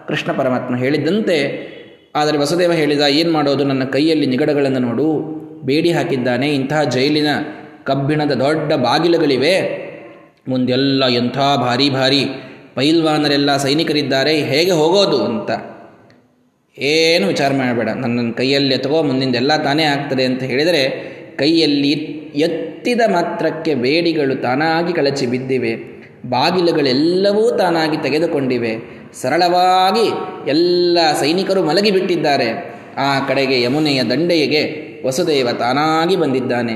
[0.10, 1.69] ಕೃಷ್ಣ ಪರಮಾತ್ಮ ಹೇಳಿದ್ದಂತೆ,
[2.15, 3.63] ಆದರೆ ವಸುದೇವ ಹೇಳಿದ, ಏನು ಮಾಡೋದು?
[3.63, 5.39] ನನ್ನ ಕೈಯಲ್ಲಿ ನಿಗಡಗಳನ್ನು ನೋಡು.
[5.65, 6.56] ಬೇಡಿ ಹಾಕಿದ್ದಾನೆ.
[6.56, 7.28] ಇಂತಹ ಜೈಲಿನ
[7.84, 9.89] ಕಬ್ಬಿಣದ ದೊಡ್ಡ ಬಾಗಿಲುಗಳಿವೆ.
[10.48, 12.26] ಮುಂದೆಲ್ಲ ಎಂಥ ಭಾರಿ ಭಾರಿ
[12.76, 14.34] ಪೈಲ್ವಾನರೆಲ್ಲ ಸೈನಿಕರಿದ್ದಾರೆ.
[14.38, 15.24] ಹೇಗೆ ಹೋಗೋದು?
[15.24, 15.52] ಅಂತ.
[16.80, 17.89] ಏನು ವಿಚಾರ ಮಾಡಬೇಡ.
[17.89, 21.91] ನನ್ನ ಕೈಯಲ್ಲಿ ಎತ್ತಗೋ ಮುಂದಿಂದೆಲ್ಲ ತಾನೇ ಆಗ್ತದೆ ಅಂತ ಹೇಳಿದರೆ, ಕೈಯಲ್ಲಿ
[22.36, 26.00] ಎತ್ತಿದ ಮಾತ್ರಕ್ಕೆ ಬೇಡಿಗಳು ತಾನಾಗಿ ಕಳಚಿ ಬಿದ್ದಿವೆ.
[26.30, 28.98] ಬಾಗಿಲುಗಳೆಲ್ಲವೂ ತಾನಾಗಿ ತೆಗೆದುಕೊಂಡಿವೆ.
[29.13, 30.12] ಸರಳವಾಗಿ
[30.50, 32.80] ಎಲ್ಲ ಸೈನಿಕರು ಮಲಗಿಬಿಟ್ಟಿದ್ದಾರೆ.
[32.98, 36.74] ಆ ಕಡೆಗೆ ಯಮುನೆಯ ದಂಡೆಯಗೆ ವಸುದೇವ ತಾನಾಗಿ ಬಂದಿದ್ದಾನೆ.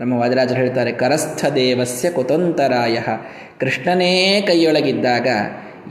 [0.00, 2.98] ನಮ್ಮ ವಾದರಾಜರು ಹೇಳ್ತಾರೆ, ಕರಸ್ಥ ದೇವಸ್ಯ ಕುತಂತರಾಯ.
[3.60, 5.28] ಕೃಷ್ಣನೇ ಕೈಯೊಳಗಿದ್ದಾಗ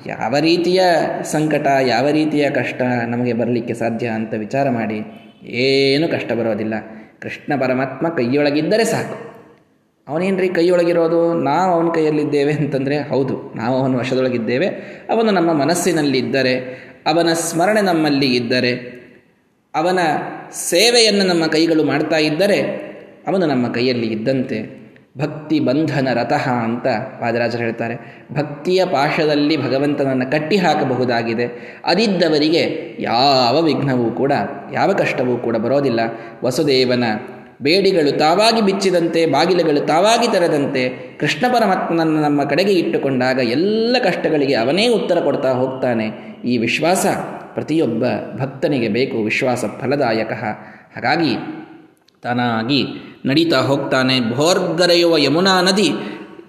[0.08, 0.82] ಯಾವ ರೀತಿಯ
[1.23, 5.02] ಸಂಕಟ, ಯಾವ ರೀತಿಯ ಕಷ್ಟ ನಮಗೆ ಬರಲಿಕ್ಕೆ ಸಾಧ್ಯ ಅಂತ ವಿಚಾರ ಮಾಡಿ,
[5.45, 6.73] ಏನು ಕಷ್ಟ ಬರೋದಿಲ್ಲ.
[7.21, 9.28] ಕೃಷ್ಣ ಪರಮಾತ್ಮ ಕೈಯೊಳಗಿದ್ದರೆ ಸಾಕು.
[10.09, 11.33] ಅವನೇನ್ರಿ ಕೈಯೊಳಗಿರೋದು?
[11.33, 14.67] ನಾವು ಅವನ ಕೈಯಲ್ಲಿದ್ದೇವೆ ಅಂತಂದರೆ ಹೌದು, ನಾವು ಅವನ ವಶದೊಳಗಿದ್ದೇವೆ.
[15.09, 16.53] ಅವನು ನಮ್ಮ ಮನಸ್ಸಿನಲ್ಲಿದ್ದರೆ,
[17.05, 18.71] ಅವನ ಸ್ಮರಣೆ ನಮ್ಮಲ್ಲಿ ಇದ್ದರೆ,
[19.75, 19.99] ಅವನ
[20.51, 22.59] ಸೇವೆಯನ್ನು ನಮ್ಮ ಕೈಗಳು ಮಾಡ್ತಾ ಇದ್ದರೆ,
[23.27, 24.79] ಅವನು ನಮ್ಮ ಕೈಯಲ್ಲಿ ಇದ್ದಂತೆ.
[25.17, 26.87] ಭಕ್ತಿ ಬಂಧನ ರಥಃ ಅಂತ
[27.21, 27.95] ವಾದರಾಜರು ಹೇಳ್ತಾರೆ.
[28.33, 31.45] ಭಕ್ತಿಯ ಪಾಶದಲ್ಲಿ ಭಗವಂತನನ್ನು ಕಟ್ಟಿ ಹಾಕಬಹುದಾಗಿದೆ.
[31.85, 32.63] ಅದಿದ್ದವರಿಗೆ
[32.99, 34.33] ಯಾವ ವಿಘ್ನವೂ ಕೂಡ,
[34.73, 35.99] ಯಾವ ಕಷ್ಟವೂ ಕೂಡ ಬರೋದಿಲ್ಲ.
[36.43, 37.03] ವಸುದೇವನ
[37.61, 45.19] ಬೇಡಿಗಳು ತಾವಾಗಿ ಬಿಚ್ಚಿದಂತೆ, ಬಾಗಿಲುಗಳು ತಾವಾಗಿ ತೆರೆದಂತೆ ಕೃಷ್ಣ ಪರಮಾತ್ಮನನ್ನು ನಮ್ಮ ಕಡೆಗೆ ಇಟ್ಟುಕೊಂಡಾಗ ಎಲ್ಲ ಕಷ್ಟಗಳಿಗೆ ಅವನೇ ಉತ್ತರ
[45.19, 46.07] ಕೊಡ್ತಾ ಹೋಗ್ತಾನೆ.
[46.45, 47.05] ಈ ವಿಶ್ವಾಸ
[47.53, 48.03] ಪ್ರತಿಯೊಬ್ಬ
[48.39, 49.23] ಭಕ್ತನಿಗೆ ಬೇಕು.
[49.23, 50.31] ವಿಶ್ವಾಸ ಫಲದಾಯಕ.
[50.95, 51.35] ಹಾಗಾಗಿ
[52.21, 52.85] ತಾನಾಗಿ
[53.25, 54.35] ನಡೀತಾ ಹೋಗ್ತಾನೆ.
[54.35, 55.91] ಭೋರ್ಗರೆಯುವ ಯಮುನಾ ನದಿ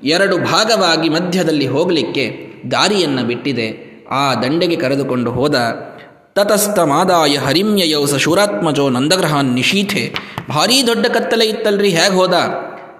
[0.04, 3.90] ಎರಡು ಭಾಗವಾಗಿ ಮಧ್ಯದಲ್ಲಿ ಹೋಗಲಿಕ್ಕೆ ದಾರಿಯನ್ನು ಬಿಟ್ಟಿದೆ.
[4.10, 5.54] ಆ ದಂಡೆಗೆ ಕರೆದುಕೊಂಡು ಹೋದ
[6.44, 10.14] ತತಸ್ಥಮಾದಾಯ ಹರಿಮ್ಯಯೌ ಸ ಶೂರಾತ್ಮಜೋ ನಂದಗ್ರಹಾನ್ ನಿಶೀಥೆ
[10.48, 12.34] ಭಾರೀ ದೊಡ್ಡ ಕತ್ತಲೆ ಇತ್ತಲ್ರಿ, ಹೇಗೆ ಹೋದ?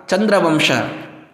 [0.09, 0.71] ಚಂದ್ರವಂಶ.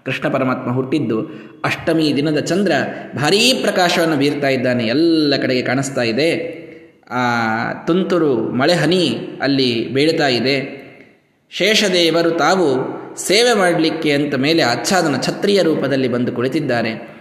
[0.04, 1.20] ಕೃಷ್ಣ ಪರಮಾತ್ಮ ಹುಟ್ಟಿದ್ದು
[1.64, 2.72] ಅಷ್ಟಮಿ ದಿನದ ಚಂದ್ರ.
[3.16, 6.56] ಭಾರೀ ಪ್ರಕಾಶವನ್ನು ಬೀರ್ತಾ ಇದ್ದಾನೆ, ಎಲ್ಲ ಕಡೆಗೆ ಕಾಣಿಸ್ತಾ ಇದೆ.
[7.10, 7.20] ಆ,
[7.86, 10.86] ತುಂತುರು ಮಳೆ ಹನಿ ಅಲ್ಲಿ ಬೀಳ್ತಾ ಇದೆ.
[11.50, 12.66] ಶೇಷದೇವರು ತಾವು
[13.16, 17.16] ಸೇವೆ ಮಾಡಲಿಕ್ಕೆ ಅಂತ ಮೇಲೆ ಆಚ್ಛಾದನ ಛತ್ರಿಯ ರೂಪದಲ್ಲಿ ಬಂದು ಕುಳಿತಿದ್ದಾರೆ.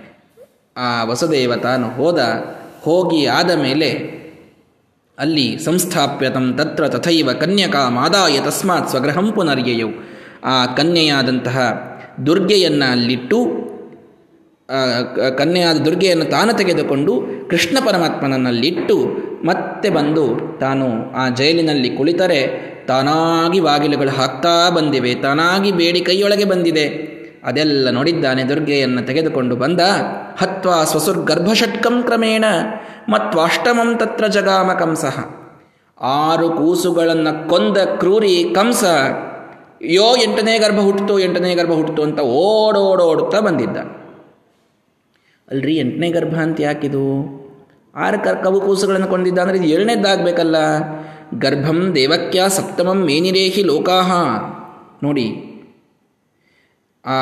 [0.77, 2.19] ಆ ವಸುದೇವ ತಾನು ಹೋದ,
[2.81, 4.24] ಹೋಗಿ ಆದ ಮೇಲೆ
[5.17, 9.89] ಅಲ್ಲಿ ಸಂಸ್ಥಾಪ್ಯತಂ ತತ್ರ ತಥೈವ ಕನ್ಯಕಾ ಮಾದಾಯ ತಸ್ಮಾತ್ ಸ್ವಗ್ರಹಂ ಪುನರ್ಯಯೌ.
[10.43, 11.57] ಆ ಕನ್ಯೆಯಾದಂತಹ
[12.25, 13.39] ದುರ್ಗೆಯನ್ನು ಅಲ್ಲಿಟ್ಟು
[15.37, 17.13] ಕನ್ಯೆಯಾದ ದುರ್ಗೆಯನ್ನು ತಾನು ತೆಗೆದುಕೊಂಡು
[17.49, 18.97] ಕೃಷ್ಣ ಪರಮಾತ್ಮನನ್ನಲ್ಲಿಟ್ಟು
[19.45, 20.25] ಮತ್ತೆ ಬಂದು
[20.59, 22.41] ತಾನು ಆ ಜೈಲಿನಲ್ಲಿ ಕುಳಿತರೆ
[22.87, 26.85] ತಾನಾಗಿ ಬಾಗಿಲುಗಳು ಹಾಕ್ತಾ ಬಂದಿವೆ, ತಾನಾಗಿ ಬೇಡಿ ಕೈಯೊಳಗೆ ಬಂದಿದೆ.
[27.43, 29.81] ಅದೆಲ್ಲ ನೋಡಿದ್ದಾನೆ ದುರ್ಗೆಯನ್ನು ತೆಗೆದುಕೊಂಡು ಬಂದ
[30.37, 32.45] ಹತ್ವಾ ಸ್ವಸುರ್ಗರ್ಭಷಟ್ಕಂ ಕ್ರಮೇಣ
[33.09, 35.05] ಮತ್ವಾಷ್ಟಮಂ ತತ್ರ ಜಗಾಮ ಕಂಸ.
[36.01, 38.83] ಆರು ಕೂಸುಗಳನ್ನು ಕೊಂದ ಕ್ರೂರಿ ಕಂಸ
[39.81, 43.77] ಯೋ ಎಂಟನೇ ಗರ್ಭ ಹುಟ್ಟಿತು ಎಂಟನೇ ಗರ್ಭ ಹುಟ್ಟಿತು ಅಂತ ಓಡೋಡೋಡುತ್ತಾ ಬಂದಿದ್ದ.
[45.47, 47.05] ಅಲ್ರಿ ಎಂಟನೇ ಗರ್ಭ ಅಂತ ಯಾಕಿದು?
[47.95, 50.57] ಆರು ಕರ್, ಕವು ಕೂಸುಗಳನ್ನು ಕೊಂದಿದ್ದ ಅಂದರೆ ಇದು ಏಳನೇದ್ದಾಗಬೇಕಲ್ಲ.
[51.39, 54.11] ಗರ್ಭಂ ದೇವಕ್ಯ ಸಪ್ತಮಂ ಮೇನಿರೇಹಿ ಲೋಕಾಹ.
[55.03, 55.27] ನೋಡಿ,
[57.05, 57.17] ಆ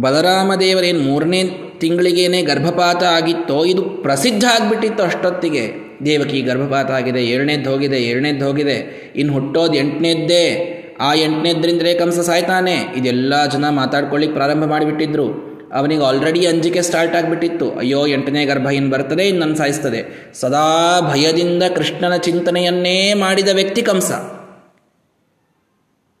[0.00, 1.44] ಬಲರಾಮ ದೇವರೇನು ಮೂರನೇ
[1.78, 5.88] ತಿಂಗಳಿಗೇನೆ ಗರ್ಭಪಾತ ಆಗಿತ್ತೋ, ಇದು ಪ್ರಸಿದ್ಧ ಆಗಿಬಿಟ್ಟಿತ್ತು ಅಷ್ಟೊತ್ತಿಗೆ.
[6.04, 10.74] ದೇವಕಿ ಗರ್ಭಪಾತ ಆಗಿದೆ ಏಳನೇದ್ದು ಹೋಗಿದೆ ಏಳನೇದ್ದು ಹೋಗಿದೆ ಇನ್ನು ಹುಟ್ಟೋದು ಎಂಟನೇದ್ದೇ.
[11.00, 12.74] ಆ ಎಂಟನೇದ್ರಿಂದಲೇ ಕಂಸ ಸಾಯ್ತಾನೆ.
[12.96, 15.48] ಇದೆಲ್ಲ ಜನ ಮಾತಾಡ್ಕೊಳ್ಳಿಕ್ಕೆ ಪ್ರಾರಂಭ ಮಾಡಿಬಿಟ್ಟಿದ್ರು.
[15.74, 17.70] ಅವನಿಗೆ ಆಲ್ರೆಡಿ ಅಂಜಿಕೆ ಸ್ಟಾರ್ಟ್ ಆಗಿಬಿಟ್ಟಿತ್ತು.
[17.70, 20.32] ಅಯ್ಯೋ, ಎಂಟನೇ ಗರ್ಭ ಇನ್ನು ಬರ್ತದೆ ಇನ್ನು ನನ್ನ ಸಾಯಿಸ್ತದೆ.
[20.34, 24.12] ಸದಾ ಭಯದಿಂದ ಕೃಷ್ಣನ ಚಿಂತನೆಯನ್ನೇ ಮಾಡಿದ ವ್ಯಕ್ತಿ ಕಂಸ.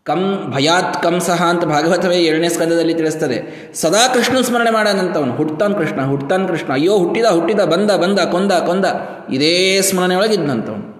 [0.08, 3.38] ಕಂ ಭಯಾತ್ ಕಂಸಹ ಅಂತ ಭಾಗವತವೇ ಎರಡನೇ ಸ್ಕಂದದಲ್ಲಿ ತಿಳಿಸ್ತದೆ.
[3.74, 5.36] ಸದಾ ಕೃಷ್ಣ ಸ್ಮರಣೆ ಮಾಡಾನಂತವನು.
[5.36, 6.72] ಹುಟ್ತಾನ್ ಕೃಷ್ಣ ಹುಟ್ತಾನ್ ಕೃಷ್ಣ.
[6.72, 8.84] ಅಯ್ಯೋ, ಹುಟ್ಟಿದ ಹುಟ್ಟಿದ, ಬಂದ ಬಂದ, ಕೊಂದ ಕೊಂದ.
[9.32, 10.98] ಇದೇ ಸ್ಮರಣೆ ಒಳಗಿದ್ನಂತವನು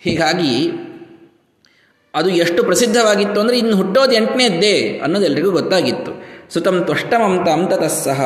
[0.00, 0.70] ಹೀಗಾಗಿ
[2.14, 6.12] ಅದು ಎಷ್ಟು ಪ್ರಸಿದ್ಧವಾಗಿತ್ತು ಅಂದರೆ ಇನ್ನು ಹುಟ್ಟೋದು ಎಂಟನೇದ್ದೇ ಅನ್ನೋದು ಎಲ್ರಿಗೂ ಗೊತ್ತಾಗಿತ್ತು.
[6.52, 8.20] ಸುತಂ ತ್ವಷ್ಟಮಂತ ಸಹ.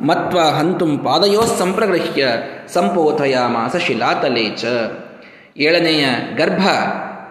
[0.00, 2.28] ಮತ್ವ ಹಂತುಂ ಪಾದಯೋ ಸಂಪ್ರಗೃಹ್ಯ.
[2.72, 4.64] ಸಂಪೋಥಯಾಮಾಸ ಶಿಲಾತಲೆ ಚ
[5.56, 6.06] ಏಳನೆಯ
[6.36, 6.68] ಗರ್ಭ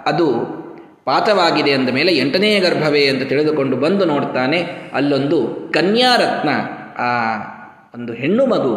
[0.05, 0.62] ಅದು
[1.05, 6.49] ಪಾತವಾಗಿದೆ ಅಂದ ಮೇಲೆ ಎಂಟನೇ ಗರ್ಭವೇ ಅಂತ ತಿಳಿದುಕೊಂಡು ಬಂದು ನೋಡ್ತಾನೆ, ಅಲ್ಲೊಂದು ಕನ್ಯಾರತ್ನ,
[6.97, 7.09] ಆ
[7.95, 8.73] ಒಂದು ಹೆಣ್ಣು ಮಗು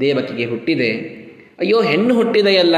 [0.00, 0.90] ದೇವಕಿಗೆ ಹುಟ್ಟಿದೆ.
[1.58, 2.74] ಅಯ್ಯೋ, ಹೆಣ್ಣು ಹುಟ್ಟಿದೆಯಲ್ಲ,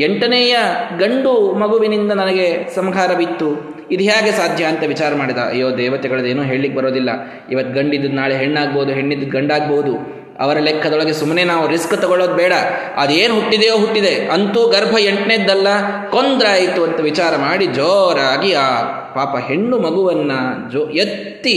[0.00, 0.56] ಎಂಟನೆಯ
[0.98, 5.38] ಗಂಡು ಮಗುವಿನಿಂದ ನನಗೆ ಸಂಹಾರವಿತ್ತು, ಇದು ಹೇಗೆ ಸಾಧ್ಯ ಅಂತ ವಿಚಾರ ಮಾಡಿದ.
[5.38, 7.10] ಅಯ್ಯೋ, ದೇವತೆಗಳದೇನೂ ಹೇಳಲಿಕ್ಕೆ ಬರೋದಿಲ್ಲ.
[7.50, 10.25] ಇವತ್ತು ಗಂಡಿದ್ದು ನಾಳೆ ಹೆಣ್ಣಾಗ್ಬೋದು, ಹೆಣ್ಣಿದ್ದು ಗಂಡಾಗ್ಬೋದು.
[10.40, 12.52] ಅವರ ಲೆಕ್ಕದೊಳಗೆ ಸುಮ್ಮನೆ ನಾವು ರಿಸ್ಕ್ ತಗೊಳ್ಳೋದು ಬೇಡ.
[12.96, 14.14] ಅದೇನು ಹುಟ್ಟಿದೆಯೋ ಹುಟ್ಟಿದೆ.
[14.28, 15.68] ಅಂತೂ ಗರ್ಭ ಎಂಟನೇದ್ದಲ್ಲ,
[16.10, 18.82] ಕೊಂದ್ರಾಯಿತು ಅಂತ ವಿಚಾರ ಮಾಡಿ ಜೋರಾಗಿ ಆ
[19.14, 20.32] ಪಾಪ ಹೆಣ್ಣು ಮಗುವನ್ನ
[20.72, 21.56] ಜೋ ಎತ್ತಿ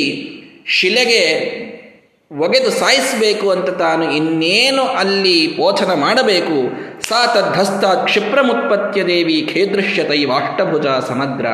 [0.68, 1.24] ಶಿಲೆಗೆ
[2.38, 6.90] ಒಗೆದು ಸಾಯಿಸಬೇಕು ಅಂತ ತಾನು ಇನ್ನೇನು ಅಲ್ಲಿ ಪೋಚನ ಮಾಡಬೇಕು.
[7.02, 11.46] ಸಾ ತದ್ಧಸ್ತ ಕ್ಷಿಪ್ರಮುತ್ಪತ್ಯ ದೇವಿ ಖೇದೃಶ್ಯತೈ ವಾಷ್ಟಭುಜ ಸಮಗ್ರ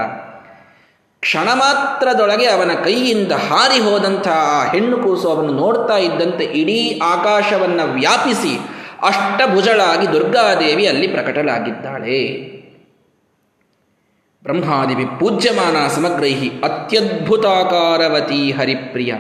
[1.25, 8.51] ಕ್ಷಣ ಮಾತ್ರದೊಳಗೆ ಅವನ ಕೈಯಿಂದ ಹಾರಿ ಹೋದಂಥ ಆ ಹೆಣ್ಣು ಕೂಸು ಅವನು ನೋಡ್ತಾ ಇದ್ದಂತೆ ಇಡೀ ಆಕಾಶವನ್ನು ವ್ಯಾಪಿಸಿ
[9.01, 12.19] ಅಷ್ಟಭುಜಳಾಗಿ ದುರ್ಗಾದೇವಿ ಅಲ್ಲಿ ಪ್ರಕಟಲಾಗಿದ್ದಾಳೆ
[14.43, 19.13] ಬ್ರಹ್ಮಾದೇವಿ ಪೂಜ್ಯಮಾನ ಸಮಗ್ರೈಹಿ ಅತ್ಯದ್ಭುತಾಕಾರವತಿ ಹರಿಪ್ರಿಯ.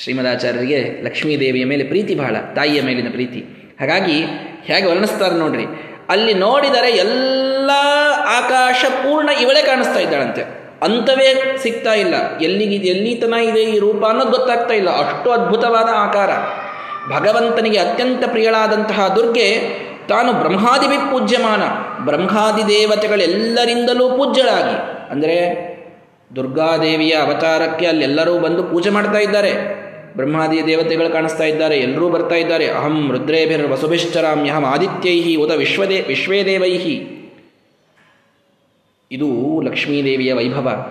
[0.00, 3.40] ಶ್ರೀಮದಾಚಾರ್ಯರಿಗೆ ಲಕ್ಷ್ಮೀದೇವಿಯ ಮೇಲೆ ಪ್ರೀತಿ ಬಹಳ, ತಾಯಿಯ ಮೇಲಿನ ಪ್ರೀತಿ.
[3.80, 4.16] ಹಾಗಾಗಿ
[4.64, 5.66] ಹೇಗೆ ವರ್ಣಿಸ್ತಾರೆ ನೋಡ್ರಿ,
[6.08, 7.70] ಅಲ್ಲಿ ನೋಡಿದರೆ ಎಲ್ಲ
[8.38, 10.63] ಆಕಾಶ ಪೂರ್ಣ ಇವಳೇ ಕಾಣಿಸ್ತಾ ಇದ್ದಾಳಂತೆ.
[10.84, 12.38] ಅಂತವೇ ಸಿಗ್ತಾ ಇಲ್ಲ.
[12.38, 14.90] ಎಲ್ಲಿಗೆ ಎಲ್ಲಿತನ ಇದೆ ಈ ರೂಪ ಅನ್ನೋದು ಗೊತ್ತಾಗ್ತಾ ಇಲ್ಲ.
[14.90, 16.30] ಅಷ್ಟು ಅದ್ಭುತವಾದ ಆಕಾರ.
[17.14, 19.60] ಭಗವಂತನಿಗೆ ಅತ್ಯಂತ ಪ್ರಿಯಳಾದಂತಹ ದುರ್ಗೆ
[20.08, 21.62] ತಾನು ಬ್ರಹ್ಮಾದಿ ಪೂಜ್ಯಮಾನ.
[22.04, 25.10] ಬ್ರಹ್ಮಾದಿ ದೇವತೆಗಳೆಲ್ಲರಿಂದಲೂ ಪೂಜ್ಯಳಾಗಿ.
[25.10, 25.74] ಅಂದರೆ
[26.36, 29.84] ದುರ್ಗಾದೇವಿಯ ಅವತಾರಕ್ಕೆ ಅಲ್ಲೆಲ್ಲರೂ ಬಂದು ಪೂಜೆ ಮಾಡ್ತಾ ಇದ್ದಾರೆ.
[30.16, 31.76] ಬ್ರಹ್ಮಾದಿ ದೇವತೆಗಳು ಕಾಣಿಸ್ತಾ ಇದ್ದಾರೆ.
[31.76, 32.70] ಎಲ್ಲರೂ ಬರ್ತಾ ಇದ್ದಾರೆ.
[32.70, 37.13] ಅಹಂ ರುದ್ರೇಭಿರ್ ವಸುಭಿಶ್ಚರಾಮ್ಯಹಂ ಆದಿತ್ಯೈಹಿ ಉದ ವಿಶ್ವದೇ ವಿಶ್ವೇದೇವೈಹಿ.
[39.10, 40.86] ಇದು ಲಕ್ಷ್ಮೀದೇವಿಯ ವೈಭವ.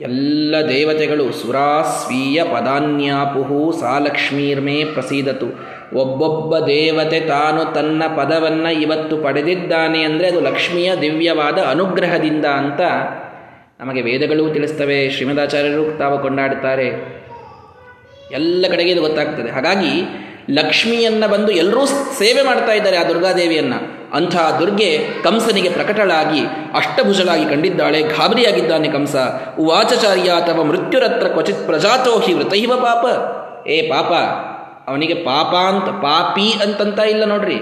[0.00, 5.46] ಎಲ್ಲ ದೇವತೆಗಳು ಸುರಾಸ್ವೀಯ ಪದಾನ್ಯಾಪುಹು ಸಾ ಲಕ್ಷ್ಮೀರ್ಮೇ ಪ್ರಸೀದತು.
[5.96, 12.80] ಒಬ್ಬೊಬ್ಬ ದೇವತೆ ತಾನು ತನ್ನ ಪದವನ್ನು ಇವತ್ತು ಪಡೆದಿದ್ದಾನೆ ಅಂದರೆ ಅದು ಲಕ್ಷ್ಮಿಯ ದಿವ್ಯವಾದ ಅನುಗ್ರಹದಿಂದ ಅಂತ
[13.80, 16.88] ನಮಗೆ ವೇದಗಳು ತಿಳಿಸ್ತವೆ, ಶ್ರೀಮದಾಚಾರ್ಯರು ತಾವು ಕೊಂಡಾಡ್ತಾರೆ
[18.30, 19.50] ಎಲ್ಲ ಕಡೆಗೆ ಇದು ಗೊತ್ತಾಗ್ತದೆ.
[19.50, 20.02] ಹಾಗಾಗಿ
[20.50, 21.86] ಲಕ್ಷ್ಮಿಯನ್ನು ಬಂದು ಎಲ್ಲರೂ
[22.18, 23.74] ಸೇವೆ ಮಾಡ್ತಾ ಇದ್ದಾರೆ ಆ ದುರ್ಗಾದೇವಿಯನ್ನ.
[24.14, 26.40] ಅಂಥ ದುರ್ಗೆ ಕಂಸನಿಗೆ ಪ್ರಕಟಳಾಗಿ
[26.74, 29.16] ಅಷ್ಟಭುಜಳಾಗಿ ಕಂಡಿದ್ದಾಳೆ, ಗಾಬರಿಯಾಗಿದ್ದಾನೆ ಕಂಸ.
[29.58, 33.06] ಉವಾಚಚಾರ್ಯ ಅಥವಾ ಮೃತ್ಯುರತ್ರ ಕ್ವಚಿತ್ ಪ್ರಜಾತೋ ಹಿ ವೃತೈವ ಪಾಪ.
[33.68, 34.12] ಏ ಪಾಪ,
[34.88, 37.60] ಅವನಿಗೆ ಪಾಪ ಅಂತ, ಪಾಪಿ ಅಂತಂತ ಇಲ್ಲ ನೋಡ್ರಿ.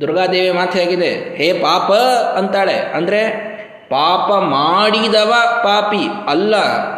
[0.00, 1.92] ದುರ್ಗಾದೇವಿ ಮಾತೆಯಾಗಿದೆ ಹೇ ಪಾಪ
[2.36, 2.72] ಅಂತಾಳೆ.
[2.72, 3.50] ಅಂದರೆ,
[3.90, 6.54] ಪಾಪ ಮಾಡಿದವ ಪಾಪಿ, ಅಲ್ಲ,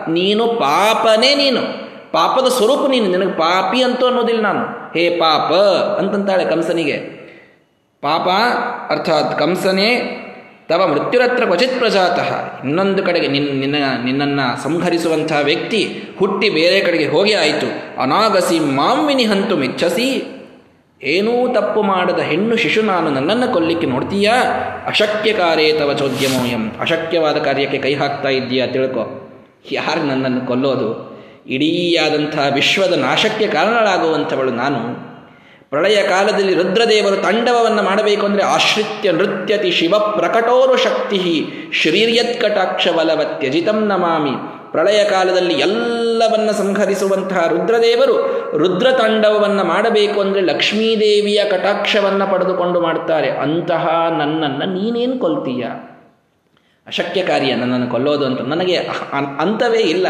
[0.08, 1.60] ನೀನು ಪಾಪನೇ ನೀನು.
[2.12, 4.92] ಪಾಪದ ಸ್ವರೂಪ ನೀನು, ನಿನಗೆ ಪಾಪಿ ಅಂತೂ ಅನ್ನೋದಿಲ್ಲ ನಾನು.
[4.98, 5.52] ಹೇ ಪಾಪ
[5.98, 7.21] ಅಂತಂತಾಳೆ ಕಂಸನಿಗೆ.
[8.02, 8.28] ಪಾಪ
[8.92, 10.18] ಅರ್ಥಾತ್ ಕಂಸನೇ
[10.68, 12.60] ತವ ಮೃತ್ಯುರತ್ರ ಕ್ವಚಿತ್ ಪ್ರಜಾತಃ.
[12.64, 18.00] ಇನ್ನೊಂದು ಕಡೆಗೆ ನಿನ್ನ ನಿನ್ನ, ನಿನ್ನನ್ನು ಸಂಹರಿಸುವಂಥ ವ್ಯಕ್ತಿ ಹುಟ್ಟಿ ಬೇರೆ ಕಡೆಗೆ ಹೋಗಿ ಆಯಿತು.
[18.02, 20.24] ಅನಾಗಸಿ ಮಾಂವಿನಿ ಹಂತು ಮಿಚ್ಛಸಿ
[21.02, 24.32] ಏನೂ ತಪ್ಪು ಮಾಡದ ಹೆಣ್ಣು ಶಿಶು ನಾನು ನನ್ನನ್ನು ಕೊಲ್ಲಿಕ್ಕೆ ನೋಡ್ತೀಯಾ?
[24.86, 26.70] ಅಶಕ್ಯ ಕಾರ್ಯೇ ತವ ಚೋದ್ಯಮೋಯಂ.
[26.80, 29.30] ಅಶಕ್ಯವಾದ ಕಾರ್ಯಕ್ಕೆ ಕೈ ಹಾಕ್ತಾ ಇದ್ದೀಯಾ ತಿಳ್ಕೊ.
[29.72, 31.20] ಯಾರು ನನ್ನನ್ನು ಕೊಲ್ಲೋದು?
[31.46, 35.11] ಇಡೀ ಆದಂಥ ವಿಶ್ವದ ನಾಶಕ್ಕೆ ಕಾರಣಗಳಾಗುವಂಥವಳು ನಾನು.
[35.72, 41.18] ಪ್ರಳಯ ಕಾಲದಲ್ಲಿ ರುದ್ರದೇವರು ತಾಂಡವವನ್ನು ಮಾಡಬೇಕು ಅಂದರೆ ಆಶ್ರಿತ್ಯ ನೃತ್ಯತಿ ಶಿವ ಪ್ರಕಟೋರು ಶಕ್ತಿ
[41.72, 44.34] ಶ್ರೀರ್ಯತ್ಕಟಾಕ್ಷ ಬಲವತ್ಯಜಿತಂ ನಮಾಮಿ.
[44.72, 48.16] ಪ್ರಳಯ ಕಾಲದಲ್ಲಿ ಎಲ್ಲವನ್ನ ಸಂಹರಿಸುವಂತಹ ರುದ್ರದೇವರು
[48.58, 53.30] ರುದ್ರ ತಾಂಡವವನ್ನು ಮಾಡಬೇಕು ಅಂದರೆ ಲಕ್ಷ್ಮೀದೇವಿಯ ಕಟಾಕ್ಷವನ್ನು ಪಡೆದುಕೊಂಡು ಮಾಡ್ತಾರೆ.
[53.30, 53.86] ಅಂತಹ
[54.18, 55.64] ನನ್ನನ್ನು ನೀನೇನು ಕೊಲ್ತೀಯ?
[56.86, 58.76] ಅಶಕ್ಯ ಕಾರ್ಯ ನನ್ನನ್ನು ಕೊಲ್ಲೋದು ಅಂತ ನನಗೆ
[59.38, 60.06] ಅಂತವೇ ಇಲ್ಲ.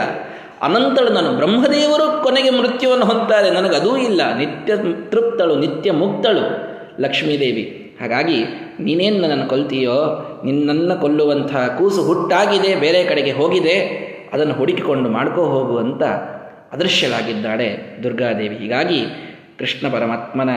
[0.62, 4.36] ಅನಂತಳು ನಾನು ಬ್ರಹ್ಮದೇವರು ಕೊನೆಗೆ ಮೃತ್ಯುವನ್ನು ಹೊಂತಾರೆ ನನಗದೂ ಇಲ್ಲ.
[4.36, 4.76] ನಿತ್ಯ
[5.10, 6.42] ತೃಪ್ತಳು, ನಿತ್ಯ ಮುಕ್ತಳು
[7.02, 7.94] ಲಕ್ಷ್ಮೀದೇವಿ.
[8.00, 8.44] ಹಾಗಾಗಿ
[8.80, 9.98] ನೀನೇನು ನನ್ನನ್ನು ಕೊಲ್ತೀಯೋ,
[10.44, 16.02] ನಿನ್ನನ್ನು ಕೊಲ್ಲುವಂತಹ ಕೂಸು ಹುಟ್ಟಾಗಿದೆ, ಬೇರೆ ಕಡೆಗೆ ಹೋಗಿದೆ, ಅದನ್ನು ಹುಡುಕಿಕೊಂಡು ಮಾಡ್ಕೋ ಹೋಗುವಂತ
[18.02, 18.56] ದುರ್ಗಾದೇವಿ.
[18.56, 19.04] ಹೀಗಾಗಿ
[19.58, 20.50] ಕೃಷ್ಣ ಪರಮಾತ್ಮನ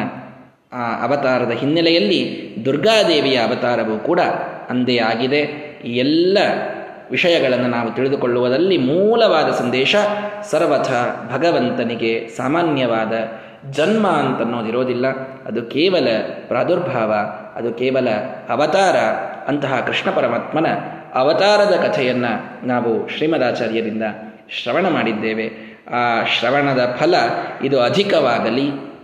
[0.74, 4.20] ಆ ಅವತಾರದ ಹಿನ್ನೆಲೆಯಲ್ಲಿ ದುರ್ಗಾದೇವಿಯ ಅವತಾರವೂ ಕೂಡ
[4.70, 5.42] ಅಂದೇ ಆಗಿದೆ.
[5.86, 6.38] ಈ ಎಲ್ಲ
[7.12, 9.96] ವಿಷಯಗಳನ್ನು ನಾವು ತಿಳಿದುಕೊಳ್ಳುವುದರಲ್ಲಿ ಮೂಲವಾದ ಸಂದೇಶ
[10.44, 10.92] ಸರ್ವಥ
[11.34, 13.14] ಭಗವಂತನಿಗೆ ಸಾಮಾನ್ಯವಾದ
[13.72, 15.08] ಜನ್ಮ ಅಂತನ್ನೋದಿರೋದಿಲ್ಲ.
[15.46, 16.08] ಅದು ಕೇವಲ
[16.48, 17.14] ಪ್ರಾದುರ್ಭಾವ,
[17.56, 18.10] ಅದು ಕೇವಲ
[18.50, 18.96] ಅವತಾರ
[19.48, 20.66] ಅಂತಹ ಕೃಷ್ಣ ಪರಮಾತ್ಮನ
[21.14, 24.04] ಅವತಾರದ ಕಥೆಯನ್ನು ನಾವು ಶ್ರೀಮದಾಚಾರ್ಯರಿಂದ
[24.50, 25.76] ಶ್ರವಣ ಮಾಡಿದ್ದೇವೆ.
[25.94, 27.16] ಆ ಶ್ರವಣದ ಫಲ
[27.64, 28.96] ಇದು ಅಧಿಕವಾಗಲಿ.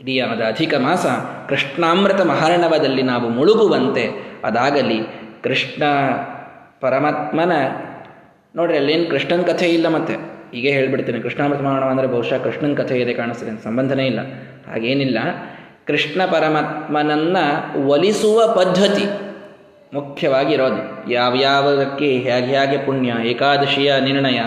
[0.00, 1.06] ಇಡೀ ಆದ ಅಧಿಕ ಮಾಸ
[1.48, 4.10] ಕೃಷ್ಣಾಮೃತ ಮಹಾರಣವದಲ್ಲಿ ನಾವು ಮುಳುಗುವಂತೆ
[4.44, 5.00] ಅದಾಗಲಿ.
[5.42, 5.82] ಕೃಷ್ಣ
[6.84, 7.54] ಪರಮಾತ್ಮನ
[8.56, 10.14] ನೋಡ್ರಿ, ಅಲ್ಲೇನು ಕೃಷ್ಣನ ಕಥೆ ಇಲ್ಲ ಮತ್ತೆ.
[10.54, 14.20] ಹೀಗೆ ಹೇಳ್ಬಿಡ್ತೀನಿ ಕೃಷ್ಣಾಮೃತ ಮಹಾರಣ ಅಂದರೆ ಬಹುಶಃ ಕೃಷ್ಣನ ಕಥೆ ಇದೆ ಕಾಣಿಸ್ತದೆ ಸಂಬಂಧನೇ ಇಲ್ಲ.
[14.70, 15.18] ಹಾಗೇನಿಲ್ಲ.
[15.88, 17.44] ಕೃಷ್ಣ ಪರಮಾತ್ಮನನ್ನು
[17.88, 19.06] ಒಲಿಸುವ ಪದ್ಧತಿ
[19.94, 20.82] ಮುಖ್ಯವಾಗಿರೋದು.
[21.12, 24.40] ಯಾವ್ಯಾವಕ್ಕೆ ಹೇಗೆ ಹೇಗೆ ಪುಣ್ಯ, ಏಕಾದಶಿಯ ನಿರ್ಣಯ,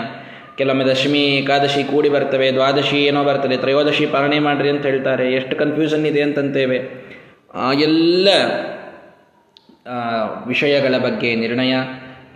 [0.58, 6.06] ಕೆಲವೊಮ್ಮೆ ದಶಮಿ, ಏಕಾದಶಿ ಕೂಡಿ ಬರ್ತವೆ, ದ್ವಾದಶಿ ಏನೋ ಬರ್ತದೆ, ತ್ರಯೋದಶಿ ಪಾಲನೆ ಮಾಡ್ರಿ ಅಂತ ಹೇಳ್ತಾರೆ, ಎಷ್ಟು ಕನ್ಫ್ಯೂಷನ್
[6.06, 6.78] ಇದೆ ಅಂತಂತೇವೆ.
[7.54, 8.28] ಆ ಎಲ್ಲ
[10.46, 11.74] ವಿಷಯಗಳ ಬಗ್ಗೆ ನಿರ್ಣಯ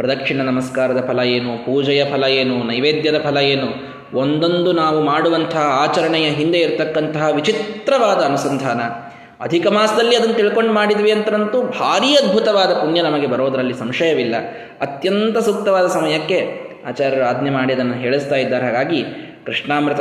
[0.00, 1.64] ಪ್ರದಕ್ಷಿಣ ನಮಸ್ಕಾರದ ಫಲ ಏನು?
[1.64, 2.62] ಪೂಜೆಯ ಫಲ ಏನು?
[2.62, 3.66] ನೈವೇದ್ಯದ ಫಲ ಏನು?
[4.18, 8.80] ಒಂದೊಂದು ನಾವು ಮಾಡುವಂತಹ ಆಚರಣೆಯ ಹಿಂದೆ ಇರತಕ್ಕಂತಹ ವಿಚಿತ್ರವಾದ ಅನುಸಂಧಾನ.
[9.44, 14.34] ಅಧಿಕ ಮಾಸದಲ್ಲಿ ಅದನ್ನು ತಿಳ್ಕೊಂಡು ಮಾಡಿದ್ವಿ ಅಂತರಂತೂ ಭಾರೀ ಅದ್ಭುತವಾದ ಪುಣ್ಯ ನಮಗೆ ಬರೋದರಲ್ಲಿ ಸಂಶಯವಿಲ್ಲ.
[14.80, 18.66] ಅತ್ಯಂತ ಸೂಕ್ತವಾದ ಸಮಯಕ್ಕೆ ಆಚಾರ್ಯರು ಆಜ್ಞೆ ಮಾಡಿ ಅದನ್ನು ಹೇಳಿಸ್ತಾ ಇದ್ದಾರೆ.
[18.66, 19.04] ಹಾಗಾಗಿ
[19.46, 20.00] ಕೃಷ್ಣಾಮೃತ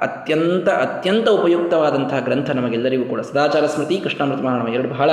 [0.00, 3.20] ಅತ್ಯಂತ ಅತ್ಯಂತ ಉಪಯುಕ್ತವಾದಂತಹ ಗ್ರಂಥ ನಮಗೆಲ್ಲರಿಗೂ ಕೂಡ.
[3.20, 5.10] ಸದಾಚಾರ ಸ್ಮೃತಿ, ಕೃಷ್ಣಾಮೃತ ಮಹಾರಣವ ಎರಡು ಬಹಳ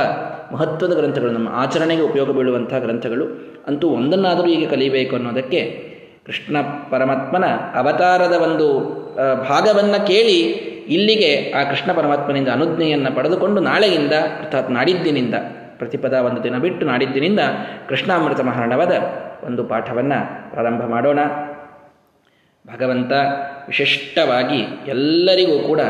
[0.52, 1.32] ಮಹತ್ವದ ಗ್ರಂಥಗಳು.
[1.32, 3.26] ನಮ್ಮ ಆಚರಣೆಗೆ ಉಪಯೋಗ ಬೀಳುವಂತಹ ಗ್ರಂಥಗಳು.
[3.68, 5.62] ಅಂತೂ ಒಂದನ್ನಾದರೂ ಈಗ ಕಲಿಬೇಕು ಅನ್ನೋದಕ್ಕೆ
[6.26, 6.58] ಕೃಷ್ಣ
[6.90, 7.46] ಪರಮಾತ್ಮನ
[7.76, 8.68] ಅವತಾರದ ಒಂದು
[9.50, 10.40] ಭಾಗವನ್ನು ಕೇಳಿ
[10.88, 15.34] ಇಲ್ಲಿಗೆ ಆ ಕೃಷ್ಣ ಪರಮಾತ್ಮನಿಂದ ಅನುಜ್ಞೆಯನ್ನು ಪಡೆದುಕೊಂಡು ನಾಳೆಯಿಂದ, ಅರ್ಥಾತ್ ನಾಡಿದ್ದಿನಿಂದ,
[15.78, 17.40] ಪ್ರತಿಪದ ಒಂದು ದಿನ ಬಿಟ್ಟು ನಾಡಿದ್ದಿನಿಂದ
[17.90, 18.92] ಕೃಷ್ಣಾಮೃತ ಮಹಾರಾಣವಾದ
[19.46, 21.20] ಒಂದು ಪಾಠವನ್ನು ಪ್ರಾರಂಭ ಮಾಡೋಣ.
[22.74, 23.12] ಭಗವಂತ
[23.68, 25.82] ವಿಶಿಷ್ಟವಾಗಿ ಎಲ್ಲರಿಗೂ ಕೂಡ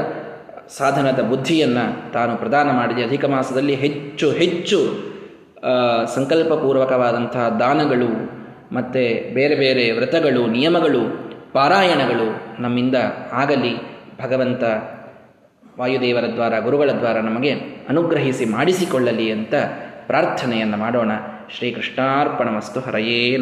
[0.77, 3.03] ಸಾಧನದ ಬುದ್ಧಿಯನ್ನು ತಾನು ಪ್ರದಾನ ಮಾಡಿದೆ.
[3.03, 4.79] ಅಧಿಕ ಮಾಸದಲ್ಲಿ ಹೆಚ್ಚು ಹೆಚ್ಚು
[6.15, 8.09] ಸಂಕಲ್ಪಪೂರ್ವಕವಾದಂತಹ ದಾನಗಳು
[8.71, 11.01] ಮತ್ತು ಬೇರೆ ಬೇರೆ ವ್ರತಗಳು, ನಿಯಮಗಳು,
[11.53, 12.95] ಪಾರಾಯಣಗಳು ನಮ್ಮಿಂದ
[13.31, 13.73] ಆಗಲಿ
[14.21, 14.63] ಭಗವಂತ
[15.79, 17.51] ವಾಯುದೇವರ ದ್ವಾರ, ಗುರುಗಳ ದ್ವಾರ ನಮಗೆ
[17.89, 19.53] ಅನುಗ್ರಹಿಸಿ ಮಾಡಿಸಿಕೊಳ್ಳಲಿ ಅಂತ
[20.07, 21.11] ಪ್ರಾರ್ಥನೆಯನ್ನು ಮಾಡೋಣ.
[21.57, 23.35] ಶ್ರೀಕೃಷ್ಣಾರ್ಪಣ ವಸ್ತು ಹರಯೇ